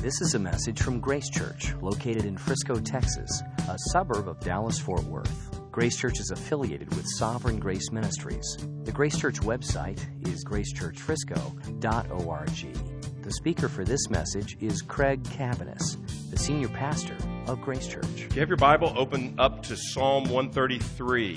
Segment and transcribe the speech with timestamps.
[0.00, 4.78] This is a message from Grace Church, located in Frisco, Texas, a suburb of Dallas
[4.78, 5.60] Fort Worth.
[5.72, 8.58] Grace Church is affiliated with Sovereign Grace Ministries.
[8.84, 13.22] The Grace Church website is gracechurchfrisco.org.
[13.22, 15.96] The speaker for this message is Craig Cabaniss,
[16.30, 17.16] the senior pastor
[17.48, 18.06] of Grace Church.
[18.14, 21.36] If you have your Bible, open up to Psalm 133.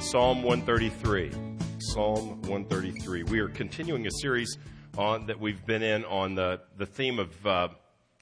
[0.00, 1.32] Psalm 133.
[1.78, 3.24] Psalm 133.
[3.24, 4.56] We are continuing a series
[4.96, 7.68] on that we've been in on the, the theme of uh,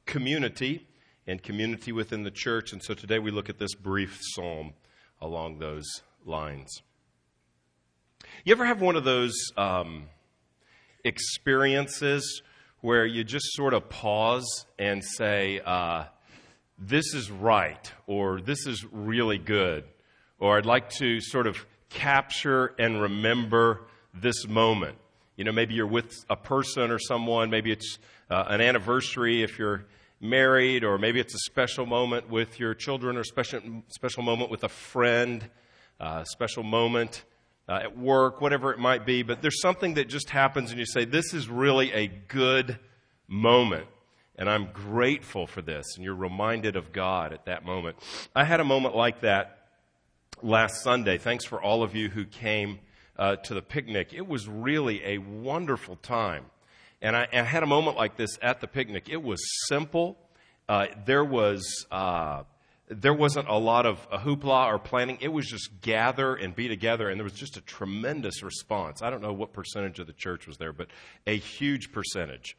[0.09, 0.89] community
[1.27, 2.73] and community within the church.
[2.73, 4.73] And so today we look at this brief psalm
[5.21, 5.85] along those
[6.25, 6.83] lines.
[8.45, 10.07] You ever have one of those um,
[11.05, 12.43] experiences
[12.81, 16.05] where you just sort of pause and say, uh,
[16.79, 19.85] This is right, or This is really good,
[20.39, 23.83] or I'd like to sort of capture and remember
[24.15, 24.97] this moment?
[25.37, 27.99] You know, maybe you're with a person or someone, maybe it's
[28.31, 29.85] uh, an anniversary if you're
[30.21, 34.65] married, or maybe it's a special moment with your children, or special special moment with
[34.65, 35.49] a friend,
[36.01, 37.25] uh, special moment
[37.69, 39.23] uh, at work, whatever it might be.
[39.23, 42.79] But there's something that just happens, and you say, "This is really a good
[43.27, 43.87] moment."
[44.39, 45.85] And I'm grateful for this.
[45.97, 47.97] And you're reminded of God at that moment.
[48.37, 49.67] I had a moment like that
[50.43, 51.19] last Sunday.
[51.19, 52.79] Thanks for all of you who came
[53.19, 54.13] uh, to the picnic.
[54.13, 56.45] It was really a wonderful time.
[57.01, 59.09] And I, I, had a moment like this at the picnic.
[59.09, 60.19] It was simple.
[60.69, 62.43] Uh, there was uh,
[62.89, 65.19] there wasn't a lot of hoopla or planning.
[65.21, 69.03] It was just gather and be together, and there was just a tremendous response.
[69.03, 70.89] I don't know what percentage of the church was there, but
[71.27, 72.57] a huge percentage.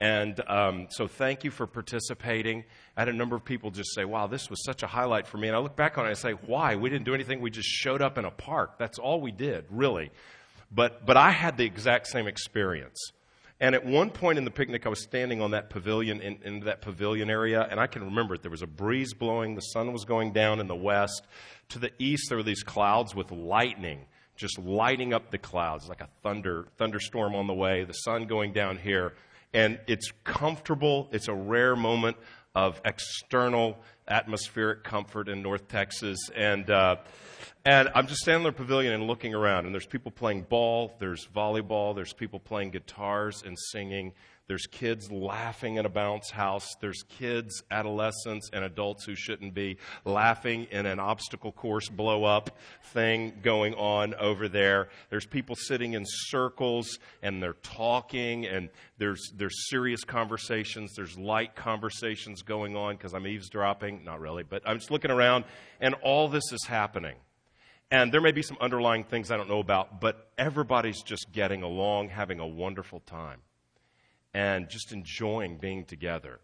[0.00, 2.64] And um, so, thank you for participating.
[2.96, 5.38] I had a number of people just say, Wow, this was such a highlight for
[5.38, 5.48] me.
[5.48, 6.76] And I look back on it and I say, Why?
[6.76, 7.40] We didn't do anything.
[7.40, 8.78] We just showed up in a park.
[8.78, 10.10] That's all we did, really.
[10.72, 12.98] But, but I had the exact same experience.
[13.64, 16.60] And at one point in the picnic, I was standing on that pavilion, in, in
[16.66, 18.42] that pavilion area, and I can remember it.
[18.42, 21.22] There was a breeze blowing, the sun was going down in the west.
[21.70, 24.04] To the east, there were these clouds with lightning
[24.36, 28.52] just lighting up the clouds like a thunder thunderstorm on the way, the sun going
[28.52, 29.14] down here
[29.54, 31.08] and it's comfortable.
[31.12, 32.16] It's a rare moment
[32.54, 33.78] of external
[34.08, 36.18] atmospheric comfort in North Texas.
[36.34, 36.96] And, uh,
[37.64, 40.94] and I'm just standing in the pavilion and looking around, and there's people playing ball,
[40.98, 44.12] there's volleyball, there's people playing guitars and singing.
[44.46, 46.74] There's kids laughing in a bounce house.
[46.78, 52.58] There's kids, adolescents, and adults who shouldn't be laughing in an obstacle course blow up
[52.92, 54.90] thing going on over there.
[55.08, 58.68] There's people sitting in circles and they're talking, and
[58.98, 60.92] there's, there's serious conversations.
[60.94, 64.04] There's light conversations going on because I'm eavesdropping.
[64.04, 65.44] Not really, but I'm just looking around,
[65.80, 67.16] and all this is happening.
[67.90, 71.62] And there may be some underlying things I don't know about, but everybody's just getting
[71.62, 73.40] along, having a wonderful time
[74.34, 76.40] and just enjoying being together.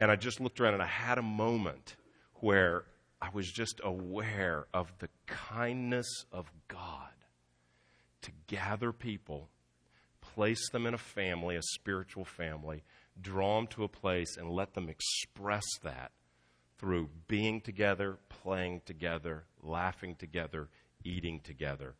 [0.00, 1.96] And I just looked around and I had a moment
[2.34, 2.84] where
[3.20, 7.08] I was just aware of the kindness of God
[8.22, 9.48] to gather people,
[10.20, 12.84] place them in a family, a spiritual family,
[13.20, 16.12] draw them to a place, and let them express that
[16.78, 20.68] through being together, playing together, laughing together,
[21.02, 21.94] eating together.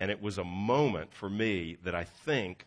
[0.00, 2.66] And it was a moment for me that I think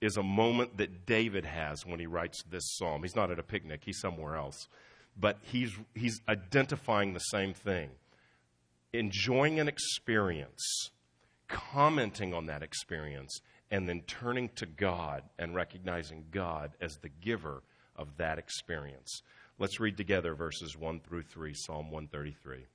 [0.00, 3.02] is a moment that David has when he writes this psalm.
[3.02, 4.68] He's not at a picnic, he's somewhere else.
[5.18, 7.90] But he's, he's identifying the same thing
[8.92, 10.90] enjoying an experience,
[11.46, 13.40] commenting on that experience,
[13.70, 17.62] and then turning to God and recognizing God as the giver
[17.94, 19.22] of that experience.
[19.60, 22.66] Let's read together verses 1 through 3, Psalm 133.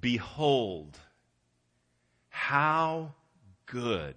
[0.00, 0.98] Behold,
[2.30, 3.12] how
[3.66, 4.16] good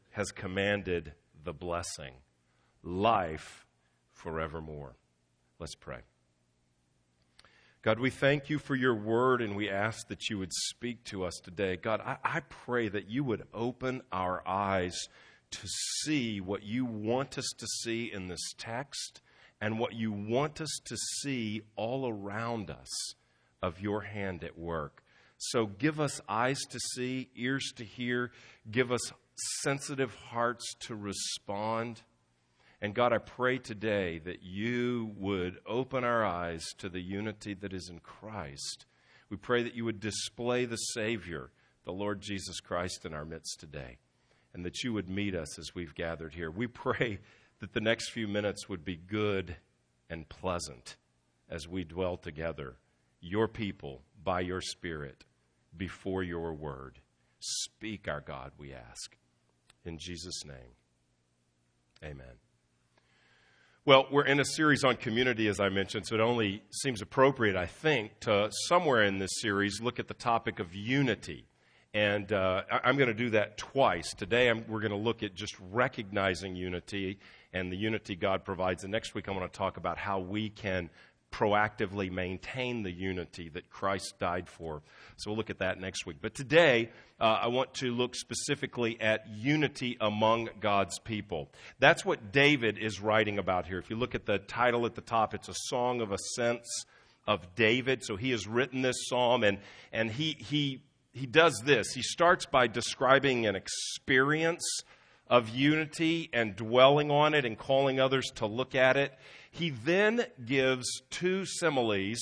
[0.11, 1.13] has commanded
[1.43, 2.13] the blessing,
[2.83, 3.65] life
[4.13, 4.95] forevermore.
[5.59, 5.99] Let's pray.
[7.81, 11.23] God, we thank you for your word and we ask that you would speak to
[11.23, 11.77] us today.
[11.77, 14.95] God, I, I, pray that you would open our eyes
[15.49, 15.67] to
[16.03, 19.21] see what you want us to see in this text
[19.59, 23.15] and what you want us to see all around us
[23.63, 25.03] of your hand at work.
[25.37, 28.31] So give us eyes to see, ears to hear,
[28.69, 32.01] give us sensitive hearts to respond.
[32.81, 37.73] And God, I pray today that you would open our eyes to the unity that
[37.73, 38.85] is in Christ.
[39.29, 41.51] We pray that you would display the Savior,
[41.85, 43.97] the Lord Jesus Christ, in our midst today,
[44.53, 46.51] and that you would meet us as we've gathered here.
[46.51, 47.19] We pray
[47.59, 49.55] that the next few minutes would be good
[50.09, 50.97] and pleasant
[51.49, 52.77] as we dwell together,
[53.21, 55.23] your people, by your Spirit,
[55.75, 56.99] before your word.
[57.39, 59.20] Speak, our God, we ask.
[59.83, 60.75] In Jesus' name,
[62.03, 62.37] amen.
[63.83, 67.55] Well, we're in a series on community, as I mentioned, so it only seems appropriate,
[67.55, 71.47] I think, to somewhere in this series look at the topic of unity.
[71.93, 74.13] And uh, I'm going to do that twice.
[74.13, 77.17] Today, I'm, we're going to look at just recognizing unity
[77.53, 78.83] and the unity God provides.
[78.83, 80.91] And next week, I'm going to talk about how we can
[81.31, 84.81] proactively maintain the unity that Christ died for.
[85.17, 86.17] So we'll look at that next week.
[86.21, 86.89] But today,
[87.19, 91.49] uh, I want to look specifically at unity among God's people.
[91.79, 93.79] That's what David is writing about here.
[93.79, 96.85] If you look at the title at the top, it's a song of ascents
[97.27, 98.03] of David.
[98.03, 99.59] So he has written this psalm, and,
[99.93, 101.93] and he, he, he does this.
[101.93, 104.83] He starts by describing an experience
[105.27, 109.13] of unity and dwelling on it and calling others to look at it.
[109.51, 112.19] He then gives two similes,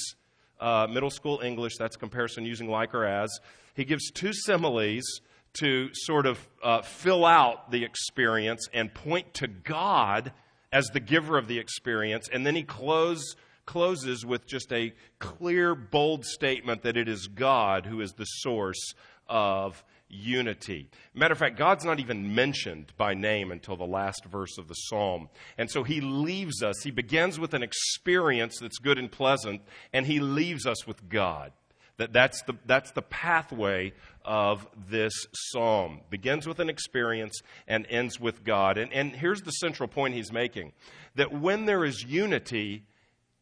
[0.59, 3.29] uh, middle school English, that's comparison using like or as.
[3.75, 5.21] He gives two similes
[5.53, 10.31] to sort of uh, fill out the experience and point to God
[10.71, 12.29] as the giver of the experience.
[12.31, 13.35] And then he close,
[13.65, 18.93] closes with just a clear, bold statement that it is God who is the source
[19.27, 20.89] of unity.
[21.13, 24.73] Matter of fact, God's not even mentioned by name until the last verse of the
[24.73, 25.29] psalm.
[25.57, 26.81] And so he leaves us.
[26.83, 29.61] He begins with an experience that's good and pleasant,
[29.93, 31.51] and he leaves us with God.
[31.97, 33.91] That, that's, the, that's the pathway
[34.23, 35.99] of this psalm.
[36.09, 38.77] Begins with an experience and ends with God.
[38.77, 40.71] And, and here's the central point he's making
[41.15, 42.85] that when there is unity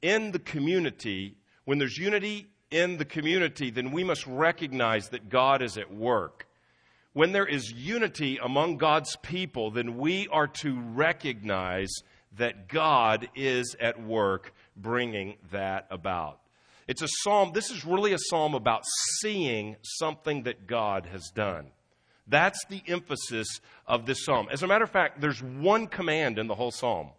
[0.01, 1.35] in the community,
[1.65, 6.46] when there's unity in the community, then we must recognize that God is at work
[7.17, 11.89] when there is unity among God's people, then we are to recognize
[12.37, 16.39] that God is at work bringing that about.
[16.87, 18.83] It's a psalm, this is really a psalm about
[19.19, 21.71] seeing something that God has done.
[22.27, 23.47] That's the emphasis
[23.87, 24.47] of this psalm.
[24.51, 27.09] As a matter of fact, there's one command in the whole psalm.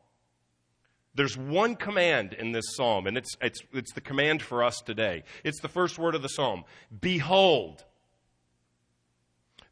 [1.17, 5.25] There's one command in this psalm, and it's, it's, it's the command for us today.
[5.43, 6.63] It's the first word of the psalm
[7.01, 7.85] Behold,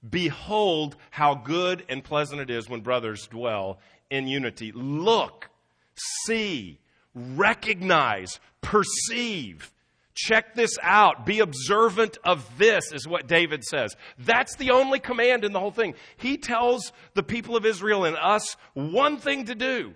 [0.09, 3.79] Behold how good and pleasant it is when brothers dwell
[4.11, 4.73] in unity.
[4.73, 5.51] Look,
[5.95, 6.79] see,
[7.15, 9.73] recognize, perceive.
[10.15, 11.27] Check this out.
[11.27, 13.97] Be observant of this, is what David says.
[14.19, 15.95] That's the only command in the whole thing.
[16.17, 19.95] He tells the people of Israel and us one thing to do.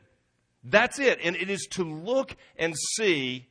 [0.63, 1.21] That's it.
[1.23, 3.47] And it is to look and see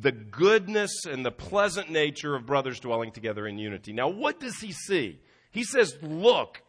[0.00, 3.92] the goodness and the pleasant nature of brothers dwelling together in unity.
[3.92, 5.20] Now, what does he see?
[5.50, 6.62] He says, Look.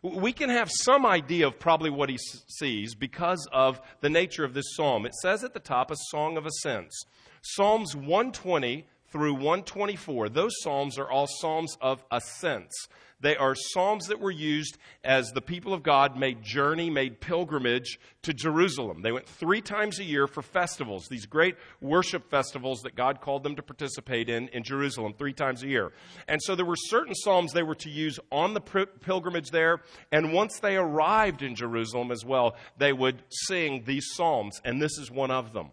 [0.00, 4.54] We can have some idea of probably what he sees because of the nature of
[4.54, 5.04] this psalm.
[5.04, 7.02] It says at the top, a song of ascents.
[7.42, 12.88] Psalms 120 through 124, those psalms are all psalms of ascents.
[13.20, 17.98] They are psalms that were used as the people of God made journey, made pilgrimage
[18.22, 19.02] to Jerusalem.
[19.02, 23.42] They went three times a year for festivals, these great worship festivals that God called
[23.42, 25.92] them to participate in in Jerusalem three times a year.
[26.28, 29.80] And so there were certain psalms they were to use on the pilgrimage there.
[30.12, 34.60] And once they arrived in Jerusalem as well, they would sing these psalms.
[34.64, 35.70] And this is one of them.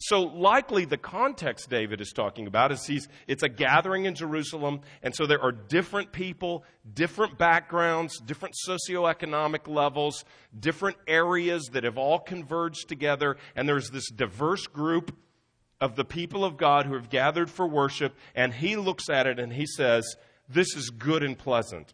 [0.00, 4.80] So likely the context David is talking about is he's, it's a gathering in Jerusalem,
[5.02, 6.64] and so there are different people,
[6.94, 10.24] different backgrounds, different socioeconomic levels,
[10.58, 15.16] different areas that have all converged together, and there's this diverse group
[15.80, 19.40] of the people of God who have gathered for worship, and he looks at it
[19.40, 20.16] and he says,
[20.48, 21.92] This is good and pleasant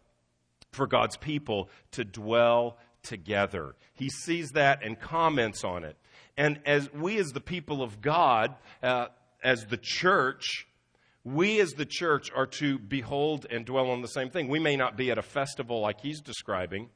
[0.71, 3.75] for God's people to dwell together.
[3.93, 5.97] He sees that and comments on it.
[6.37, 9.07] And as we, as the people of God, uh,
[9.43, 10.67] as the church,
[11.23, 14.47] we as the church are to behold and dwell on the same thing.
[14.47, 16.89] We may not be at a festival like he's describing,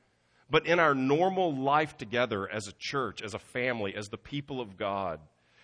[0.49, 4.59] but in our normal life together as a church, as a family, as the people
[4.59, 5.19] of God,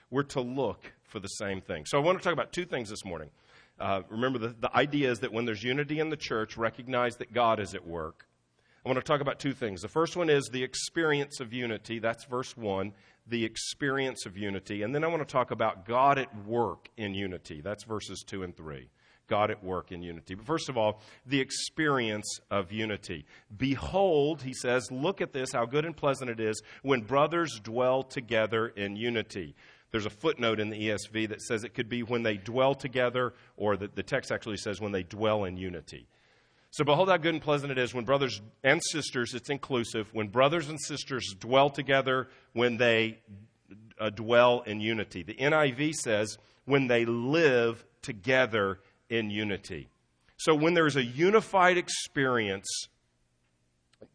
[0.10, 1.86] we're to look for the same thing.
[1.86, 3.30] So I want to talk about two things this morning.
[3.80, 7.34] Uh, remember, the, the idea is that when there's unity in the church, recognize that
[7.34, 8.26] God is at work.
[8.86, 9.82] I want to talk about two things.
[9.82, 12.00] The first one is the experience of unity.
[12.00, 12.94] That's verse 1
[13.28, 14.84] the experience of unity.
[14.84, 17.62] And then I want to talk about God at work in unity.
[17.62, 18.90] That's verses 2 and 3.
[19.28, 20.36] God at work in unity.
[20.36, 23.26] But first of all, the experience of unity.
[23.56, 28.04] Behold, he says, look at this, how good and pleasant it is when brothers dwell
[28.04, 29.56] together in unity.
[29.92, 33.34] There's a footnote in the ESV that says it could be when they dwell together,
[33.56, 36.08] or the, the text actually says when they dwell in unity.
[36.76, 40.28] So, behold how good and pleasant it is when brothers and sisters, it's inclusive, when
[40.28, 43.20] brothers and sisters dwell together, when they
[43.98, 45.24] uh, dwell in unity.
[45.24, 49.88] The NIV says, when they live together in unity.
[50.36, 52.68] So when there's a unified experience,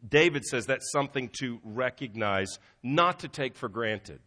[0.06, 4.20] David says that's something to recognize, not to take for granted.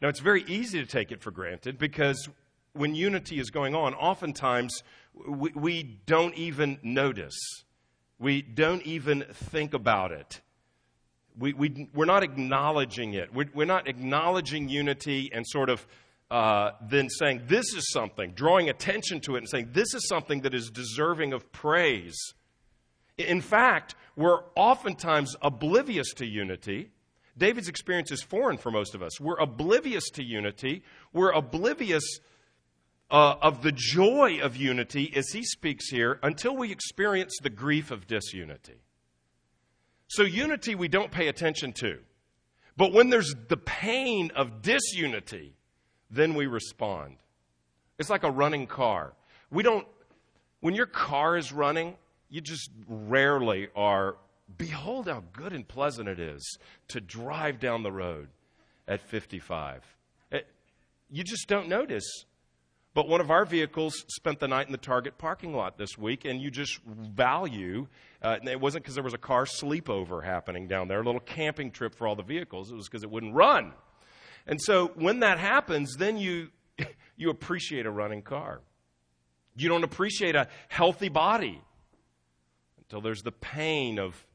[0.00, 2.26] Now, it's very easy to take it for granted because
[2.72, 4.82] when unity is going on, oftentimes
[5.14, 7.38] we, we don't even notice.
[8.18, 10.40] We don't even think about it.
[11.38, 13.32] We, we, we're not acknowledging it.
[13.32, 15.86] We're, we're not acknowledging unity and sort of
[16.30, 20.42] uh, then saying this is something, drawing attention to it and saying this is something
[20.42, 22.16] that is deserving of praise.
[23.18, 26.90] In fact, we're oftentimes oblivious to unity.
[27.36, 29.20] David's experience is foreign for most of us.
[29.20, 30.82] We're oblivious to unity.
[31.12, 32.20] We're oblivious
[33.10, 37.90] uh, of the joy of unity, as he speaks here, until we experience the grief
[37.90, 38.80] of disunity.
[40.08, 41.98] So, unity we don't pay attention to.
[42.76, 45.54] But when there's the pain of disunity,
[46.10, 47.16] then we respond.
[47.98, 49.12] It's like a running car.
[49.50, 49.86] We don't,
[50.60, 51.96] when your car is running,
[52.30, 54.16] you just rarely are,
[54.56, 58.28] behold how good and pleasant it is to drive down the road
[58.88, 59.84] at 55.
[60.30, 60.46] It,
[61.10, 62.24] you just don't notice.
[62.92, 66.24] But one of our vehicles spent the night in the Target parking lot this week,
[66.24, 67.86] and you just value.
[68.20, 71.70] Uh, it wasn't because there was a car sleepover happening down there, a little camping
[71.70, 72.70] trip for all the vehicles.
[72.70, 73.72] It was because it wouldn't run.
[74.46, 76.48] And so when that happens, then you,
[77.16, 78.60] you appreciate a running car.
[79.54, 81.62] You don't appreciate a healthy body
[82.78, 84.26] until there's the pain of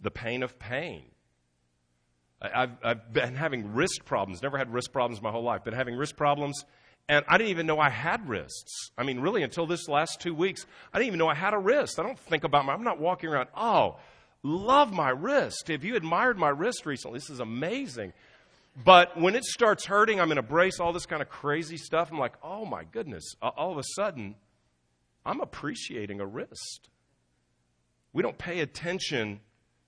[0.00, 1.04] the pain of pain.
[2.40, 5.96] I've, I've been having wrist problems, never had wrist problems my whole life, been having
[5.96, 6.64] wrist problems,
[7.08, 8.90] and I didn't even know I had wrists.
[8.98, 11.58] I mean, really, until this last two weeks, I didn't even know I had a
[11.58, 11.98] wrist.
[11.98, 13.96] I don't think about my, I'm not walking around, oh,
[14.42, 15.68] love my wrist.
[15.68, 17.18] Have you admired my wrist recently?
[17.18, 18.12] This is amazing.
[18.84, 22.12] But when it starts hurting, I'm in a brace, all this kind of crazy stuff.
[22.12, 23.24] I'm like, oh my goodness.
[23.40, 24.36] All of a sudden,
[25.24, 26.90] I'm appreciating a wrist.
[28.12, 29.40] We don't pay attention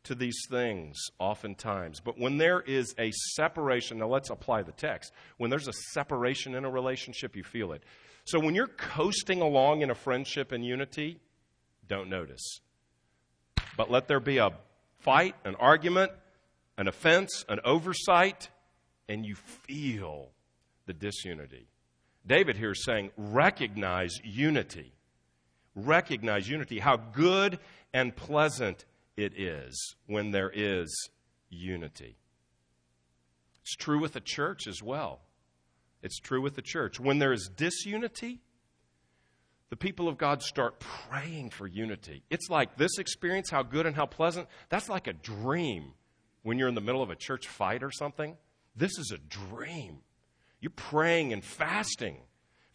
[0.05, 2.01] to these things oftentimes.
[2.01, 5.13] But when there is a separation, now let's apply the text.
[5.37, 7.83] When there's a separation in a relationship, you feel it.
[8.25, 11.21] So when you're coasting along in a friendship and unity,
[11.87, 12.61] don't notice.
[13.77, 14.51] But let there be a
[15.01, 16.13] fight, an argument,
[16.79, 18.49] an offense, an oversight,
[19.09, 20.31] and you feel
[20.87, 21.67] the disunity.
[22.27, 24.93] David here is saying, recognize unity.
[25.75, 26.79] Recognize unity.
[26.79, 27.59] How good
[27.93, 28.85] and pleasant
[29.17, 31.11] it is when there is
[31.49, 32.17] unity.
[33.63, 35.21] It's true with the church as well.
[36.03, 36.99] It's true with the church.
[36.99, 38.41] When there is disunity,
[39.69, 42.25] the people of God start praying for unity.
[42.31, 45.93] It's like this experience, how good and how pleasant, that's like a dream
[46.43, 48.37] when you're in the middle of a church fight or something.
[48.75, 49.99] This is a dream.
[50.61, 52.19] You're praying and fasting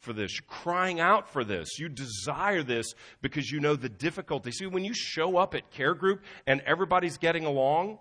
[0.06, 1.80] for this, You're crying out for this.
[1.80, 4.52] You desire this because you know the difficulty.
[4.52, 8.00] See, when you show up at care group and everybody's getting along,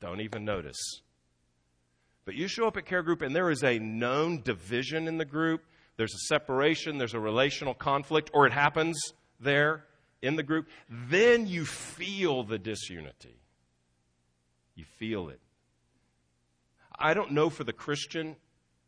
[0.00, 1.00] don't even notice.
[2.24, 5.24] But you show up at care group and there is a known division in the
[5.24, 5.62] group,
[5.96, 9.00] there's a separation, there's a relational conflict, or it happens
[9.40, 9.84] there
[10.22, 13.40] in the group, then you feel the disunity.
[14.74, 15.40] You feel it.
[16.98, 18.36] I don't know for the Christian,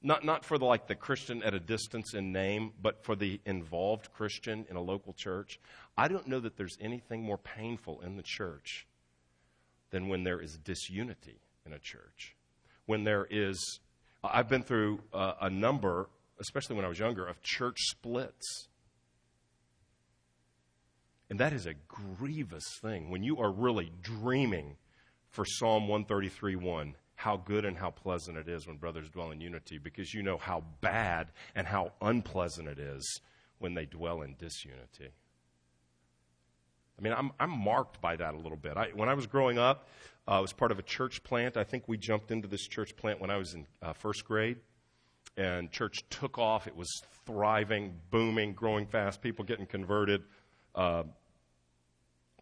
[0.03, 3.41] not, not for the, like the Christian at a distance in name, but for the
[3.45, 5.59] involved Christian in a local church.
[5.97, 8.87] I don't know that there's anything more painful in the church
[9.91, 12.37] than when there is disunity in a church.
[12.87, 13.81] When there is,
[14.23, 16.09] I've been through a, a number,
[16.41, 18.69] especially when I was younger, of church splits.
[21.29, 24.77] And that is a grievous thing when you are really dreaming
[25.29, 29.41] for Psalm 133 1 how good and how pleasant it is when brothers dwell in
[29.41, 33.21] unity because you know how bad and how unpleasant it is
[33.59, 35.11] when they dwell in disunity.
[36.97, 38.77] I mean, I'm, I'm marked by that a little bit.
[38.77, 39.89] I, when I was growing up,
[40.29, 41.57] uh, I was part of a church plant.
[41.57, 44.59] I think we jumped into this church plant when I was in uh, first grade.
[45.37, 46.69] And church took off.
[46.69, 50.23] It was thriving, booming, growing fast, people getting converted.
[50.73, 51.03] Uh,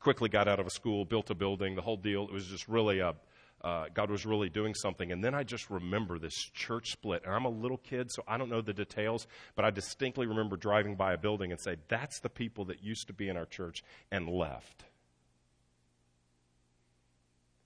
[0.01, 2.25] quickly got out of a school, built a building, the whole deal.
[2.25, 3.15] It was just really a,
[3.63, 5.11] uh, God was really doing something.
[5.13, 7.23] And then I just remember this church split.
[7.25, 10.57] And I'm a little kid, so I don't know the details, but I distinctly remember
[10.57, 13.47] driving by a building and say, That's the people that used to be in our
[13.47, 14.85] church and left.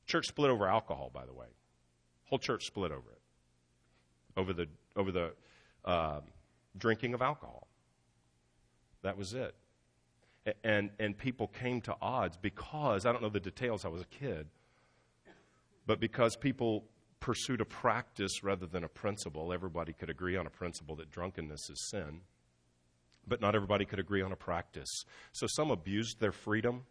[0.06, 1.46] Church split over alcohol, by the way.
[2.24, 3.20] Whole church split over it,
[4.36, 4.66] over the
[4.96, 5.32] over the
[5.84, 6.20] uh,
[6.76, 7.66] drinking of alcohol.
[9.02, 9.54] That was it.
[10.64, 13.84] And and people came to odds because I don't know the details.
[13.84, 14.46] I was a kid,
[15.90, 16.84] but because people
[17.18, 21.68] pursued a practice rather than a principle, everybody could agree on a principle that drunkenness
[21.68, 22.20] is sin.
[23.26, 24.88] But not everybody could agree on a practice.
[25.32, 26.84] So some abused their freedom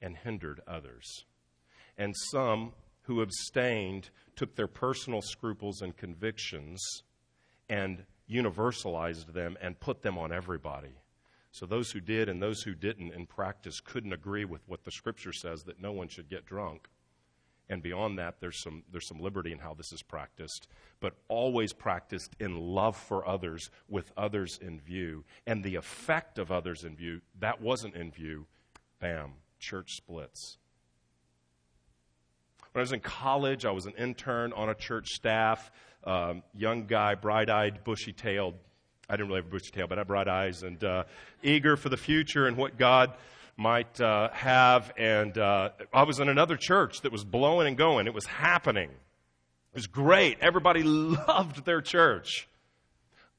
[0.00, 1.24] and hindered others.
[1.98, 2.74] And some
[3.06, 6.80] who abstained took their personal scruples and convictions
[7.68, 10.94] and universalized them and put them on everybody.
[11.50, 14.92] So those who did and those who didn't in practice couldn't agree with what the
[14.92, 16.86] scripture says that no one should get drunk.
[17.68, 20.68] And beyond that, there's some, there's some liberty in how this is practiced,
[21.00, 25.24] but always practiced in love for others, with others in view.
[25.46, 28.46] And the effect of others in view, that wasn't in view.
[29.00, 30.58] Bam, church splits.
[32.72, 35.70] When I was in college, I was an intern on a church staff,
[36.04, 38.54] um, young guy, bright eyed, bushy tailed.
[39.08, 41.04] I didn't really have a bushy tail, but I had bright eyes and uh,
[41.42, 43.14] eager for the future and what God
[43.56, 44.92] might uh, have.
[44.96, 48.06] And uh, I was in another church that was blowing and going.
[48.06, 48.90] It was happening.
[48.90, 50.38] It was great.
[50.40, 52.48] Everybody loved their church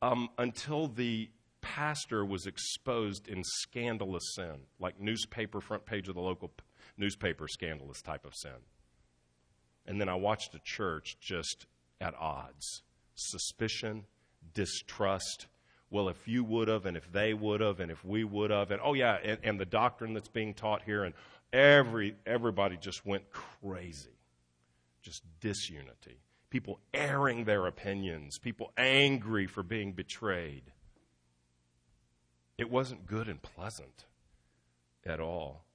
[0.01, 1.29] um, until the
[1.61, 6.63] pastor was exposed in scandalous sin, like newspaper front page of the local p-
[6.97, 8.51] newspaper scandalous type of sin.
[9.85, 11.65] And then I watched a church just
[11.99, 12.83] at odds
[13.15, 14.05] suspicion,
[14.53, 15.47] distrust,
[15.89, 18.71] well, if you would have, and if they would have, and if we would have,
[18.71, 21.13] and oh yeah, and, and the doctrine that's being taught here, and
[21.53, 24.17] every everybody just went crazy,
[25.01, 26.19] just disunity.
[26.49, 30.63] People airing their opinions, people angry for being betrayed.
[32.57, 34.05] It wasn't good and pleasant
[35.05, 35.66] at all.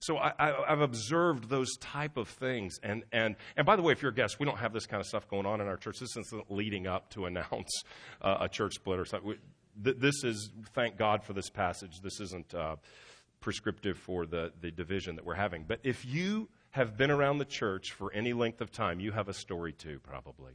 [0.00, 0.32] So I,
[0.66, 2.78] have observed those type of things.
[2.82, 4.98] And, and, and by the way, if you're a guest, we don't have this kind
[4.98, 5.98] of stuff going on in our church.
[6.00, 7.82] This isn't leading up to announce
[8.22, 9.34] uh, a church split or something.
[9.76, 12.00] this is, thank God for this passage.
[12.02, 12.76] This isn't uh,
[13.40, 15.64] prescriptive for the, the division that we're having.
[15.68, 19.28] But if you have been around the church for any length of time, you have
[19.28, 20.54] a story too, probably.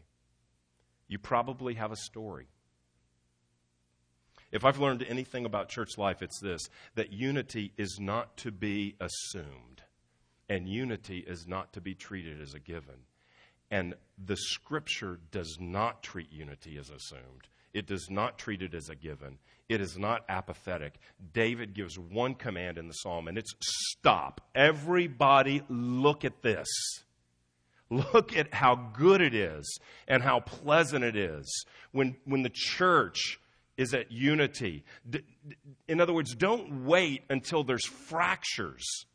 [1.08, 2.48] You probably have a story.
[4.56, 8.96] If I've learned anything about church life, it's this that unity is not to be
[9.02, 9.82] assumed,
[10.48, 12.96] and unity is not to be treated as a given.
[13.70, 17.50] And the scripture does not treat unity as assumed.
[17.74, 19.40] It does not treat it as a given.
[19.68, 21.00] It is not apathetic.
[21.34, 24.40] David gives one command in the psalm, and it's stop.
[24.56, 26.70] Everybody, look at this.
[27.90, 33.38] Look at how good it is and how pleasant it is when, when the church
[33.78, 34.84] is at unity.
[35.88, 39.06] In other words, don't wait until there's fractures.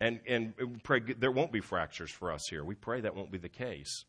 [0.00, 2.64] And, and pray there won't be fractures for us here.
[2.64, 4.04] We pray that won't be the case.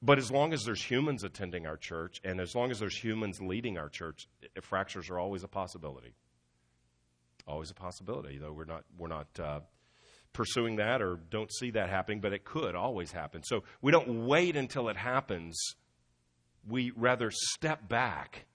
[0.00, 3.40] But as long as there's humans attending our church, and as long as there's humans
[3.40, 4.28] leading our church,
[4.60, 6.14] fractures are always a possibility.
[7.48, 9.60] Always a possibility, though we're not, we're not uh,
[10.34, 13.42] pursuing that or don't see that happening, but it could always happen.
[13.42, 15.58] So we don't wait until it happens
[16.68, 18.46] we rather step back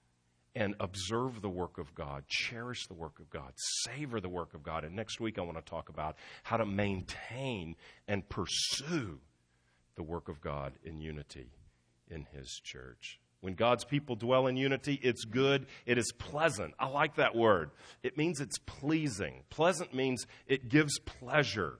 [0.54, 3.52] and observe the work of God, cherish the work of God,
[3.84, 4.84] savor the work of God.
[4.84, 7.76] And next week, I want to talk about how to maintain
[8.08, 9.20] and pursue
[9.94, 11.52] the work of God in unity
[12.10, 13.20] in His church.
[13.40, 16.74] When God's people dwell in unity, it's good, it is pleasant.
[16.78, 17.70] I like that word.
[18.02, 19.44] It means it's pleasing.
[19.48, 21.78] Pleasant means it gives pleasure,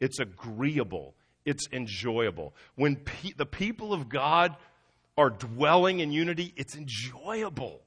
[0.00, 1.14] it's agreeable,
[1.44, 2.54] it's enjoyable.
[2.76, 4.56] When pe- the people of God
[5.16, 7.82] are dwelling in unity, it's enjoyable.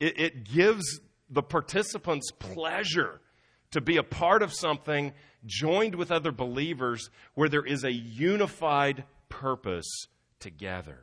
[0.00, 3.20] It, it gives the participants pleasure
[3.72, 5.12] to be a part of something
[5.44, 10.06] joined with other believers where there is a unified purpose
[10.40, 10.98] together.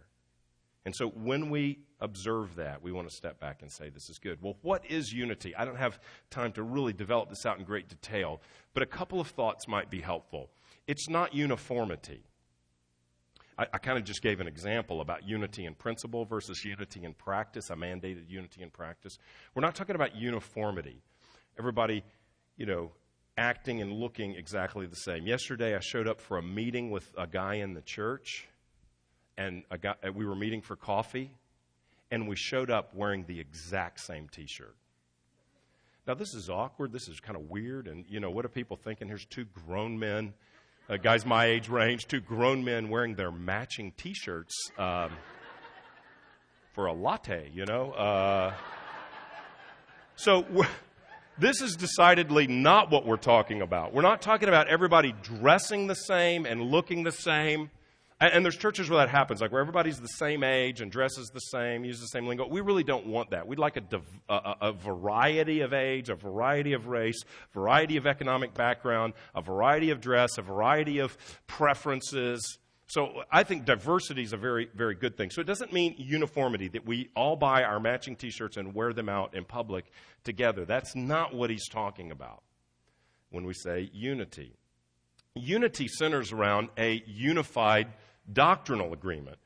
[0.85, 4.19] And so when we observe that, we want to step back and say, this is
[4.19, 4.39] good.
[4.41, 5.55] Well, what is unity?
[5.55, 8.41] I don't have time to really develop this out in great detail,
[8.73, 10.49] but a couple of thoughts might be helpful.
[10.87, 12.23] It's not uniformity.
[13.59, 17.13] I, I kind of just gave an example about unity in principle versus unity in
[17.13, 17.69] practice.
[17.69, 19.17] I mandated unity in practice.
[19.53, 21.01] We're not talking about uniformity.
[21.59, 22.03] Everybody,
[22.55, 22.91] you know,
[23.37, 25.27] acting and looking exactly the same.
[25.27, 28.47] Yesterday, I showed up for a meeting with a guy in the church,
[29.37, 31.31] and guy, we were meeting for coffee,
[32.11, 34.75] and we showed up wearing the exact same t shirt.
[36.07, 36.91] Now, this is awkward.
[36.91, 37.87] This is kind of weird.
[37.87, 39.07] And, you know, what are people thinking?
[39.07, 40.33] Here's two grown men,
[40.89, 45.11] uh, guys my age range, two grown men wearing their matching t shirts um,
[46.73, 47.91] for a latte, you know?
[47.91, 48.53] Uh,
[50.15, 50.45] so,
[51.37, 53.93] this is decidedly not what we're talking about.
[53.93, 57.69] We're not talking about everybody dressing the same and looking the same.
[58.21, 61.29] And, and, there's churches where that happens, like where everybody's the same age and dresses
[61.33, 62.47] the same, uses the same lingo.
[62.47, 63.47] We really don't want that.
[63.47, 67.21] We'd like a, div- a, a variety of age, a variety of race,
[67.53, 72.59] variety of economic background, a variety of dress, a variety of preferences.
[72.87, 75.29] So I think diversity is a very, very good thing.
[75.29, 78.93] So it doesn't mean uniformity, that we all buy our matching t shirts and wear
[78.93, 79.85] them out in public
[80.23, 80.65] together.
[80.65, 82.41] That's not what he's talking about
[83.29, 84.57] when we say unity.
[85.35, 87.93] Unity centers around a unified
[88.33, 89.37] doctrinal agreement,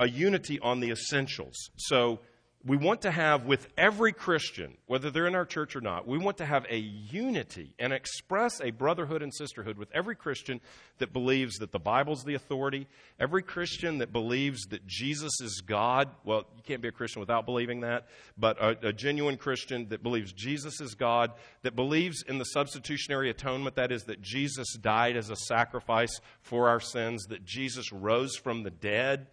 [0.00, 1.70] a unity on the essentials.
[1.76, 2.20] So
[2.64, 6.16] we want to have with every Christian, whether they're in our church or not, we
[6.16, 10.60] want to have a unity and express a brotherhood and sisterhood with every Christian
[10.98, 12.86] that believes that the Bible's the authority,
[13.18, 16.10] every Christian that believes that Jesus is God.
[16.24, 18.06] Well, you can't be a Christian without believing that,
[18.38, 23.28] but a, a genuine Christian that believes Jesus is God, that believes in the substitutionary
[23.28, 28.36] atonement, that is, that Jesus died as a sacrifice for our sins, that Jesus rose
[28.36, 29.26] from the dead,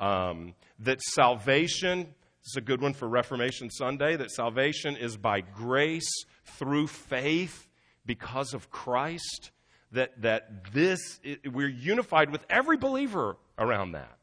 [0.00, 5.42] um, that salvation this is a good one for Reformation Sunday that salvation is by
[5.42, 7.68] grace through faith
[8.04, 9.52] because of Christ.
[9.92, 14.18] That, that this, we're unified with every believer around that.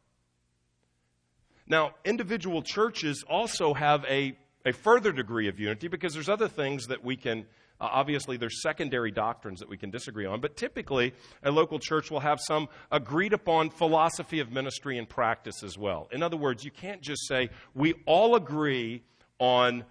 [1.68, 6.88] Now, individual churches also have a, a further degree of unity because there's other things
[6.88, 7.46] that we can
[7.80, 11.14] uh, obviously, there's secondary doctrines that we can disagree on, but typically
[11.44, 16.10] a local church will have some agreed upon philosophy of ministry and practice as well.
[16.12, 19.04] In other words, you can't just say, we all agree
[19.40, 19.86] on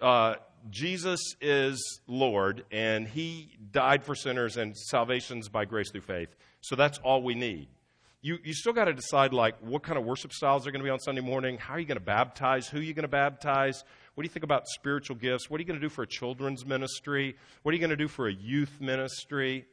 [0.00, 0.34] uh,
[0.68, 6.34] Jesus is Lord and he died for sinners and salvation's by grace through faith.
[6.60, 7.68] So that's all we need.
[8.22, 10.84] You, you still got to decide like what kind of worship styles are going to
[10.84, 11.56] be on Sunday morning.
[11.56, 12.68] How are you going to baptize?
[12.68, 13.82] Who are you going to baptize?
[14.20, 15.48] What do you think about spiritual gifts?
[15.48, 17.36] What are you going to do for a children's ministry?
[17.62, 19.64] What are you going to do for a youth ministry?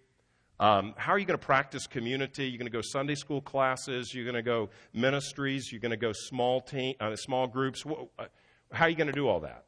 [0.58, 2.48] Um, how are you going to practice community?
[2.48, 4.14] You're going to go Sunday school classes.
[4.14, 5.70] You're going to go ministries.
[5.70, 7.84] You're going to go small team, uh, small groups.
[7.86, 8.28] Uh,
[8.72, 9.66] how are you going to do all that?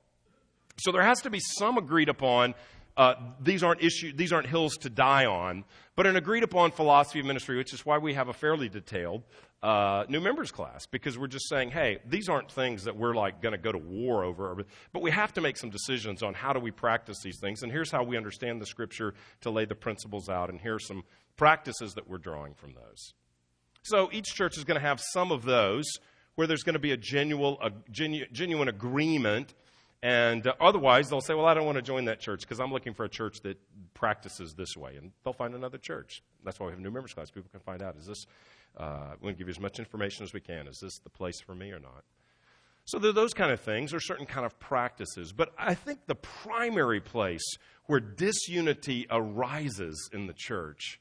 [0.78, 2.56] So there has to be some agreed upon.
[2.96, 4.14] Uh, these aren't issues.
[4.16, 5.66] These aren't hills to die on,
[6.00, 9.22] but an agreed upon philosophy of ministry, which is why we have a fairly detailed
[9.62, 13.42] uh, new members class because we're just saying, hey, these aren't things that we're like
[13.42, 16.54] going to go to war over, but we have to make some decisions on how
[16.54, 17.64] do we practice these things.
[17.64, 20.80] And here's how we understand the scripture to lay the principles out, and here are
[20.80, 21.04] some
[21.36, 23.14] practices that we're drawing from those.
[23.82, 25.84] So each church is going to have some of those
[26.36, 29.54] where there's going to be a genuine, a genu- genuine agreement.
[30.02, 32.72] And uh, otherwise, they'll say, Well, I don't want to join that church because I'm
[32.72, 33.58] looking for a church that
[33.94, 34.96] practices this way.
[34.96, 36.24] And they'll find another church.
[36.44, 37.30] That's why we have new members class.
[37.30, 38.26] People can find out is this
[38.78, 40.68] uh, we want to give you as much information as we can.
[40.68, 42.04] Is this the place for me or not?
[42.86, 45.32] So there are those kind of things, or certain kind of practices.
[45.32, 47.46] But I think the primary place
[47.86, 51.00] where disunity arises in the church,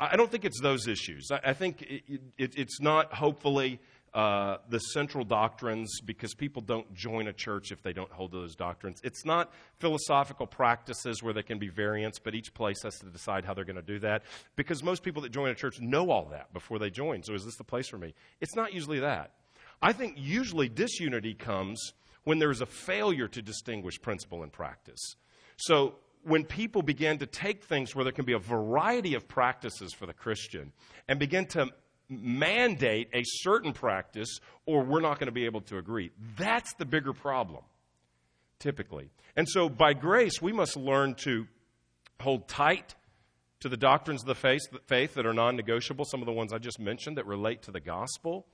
[0.00, 1.28] I don't think it's those issues.
[1.30, 3.78] I, think it, it, it's not, hopefully,
[4.14, 8.38] uh, the central doctrines because people don't join a church if they don't hold to
[8.38, 9.00] those doctrines.
[9.02, 13.46] It's not philosophical practices where there can be variance, but each place has to decide
[13.46, 14.22] how they're going to do that
[14.54, 17.22] because most people that join a church know all that before they join.
[17.22, 18.14] So, is this the place for me?
[18.40, 19.32] It's not usually that.
[19.80, 21.94] I think usually disunity comes
[22.24, 25.16] when there is a failure to distinguish principle and practice.
[25.56, 25.94] So,
[26.24, 30.06] when people begin to take things where there can be a variety of practices for
[30.06, 30.72] the Christian
[31.08, 31.68] and begin to
[32.20, 36.10] mandate a certain practice or we're not going to be able to agree.
[36.36, 37.62] That's the bigger problem,
[38.58, 39.10] typically.
[39.36, 41.46] And so, by grace, we must learn to
[42.20, 42.94] hold tight
[43.60, 46.52] to the doctrines of the faith, faith that are non negotiable, some of the ones
[46.52, 48.46] I just mentioned that relate to the gospel.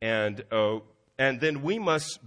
[0.00, 0.78] And, uh,
[1.18, 2.20] and then we must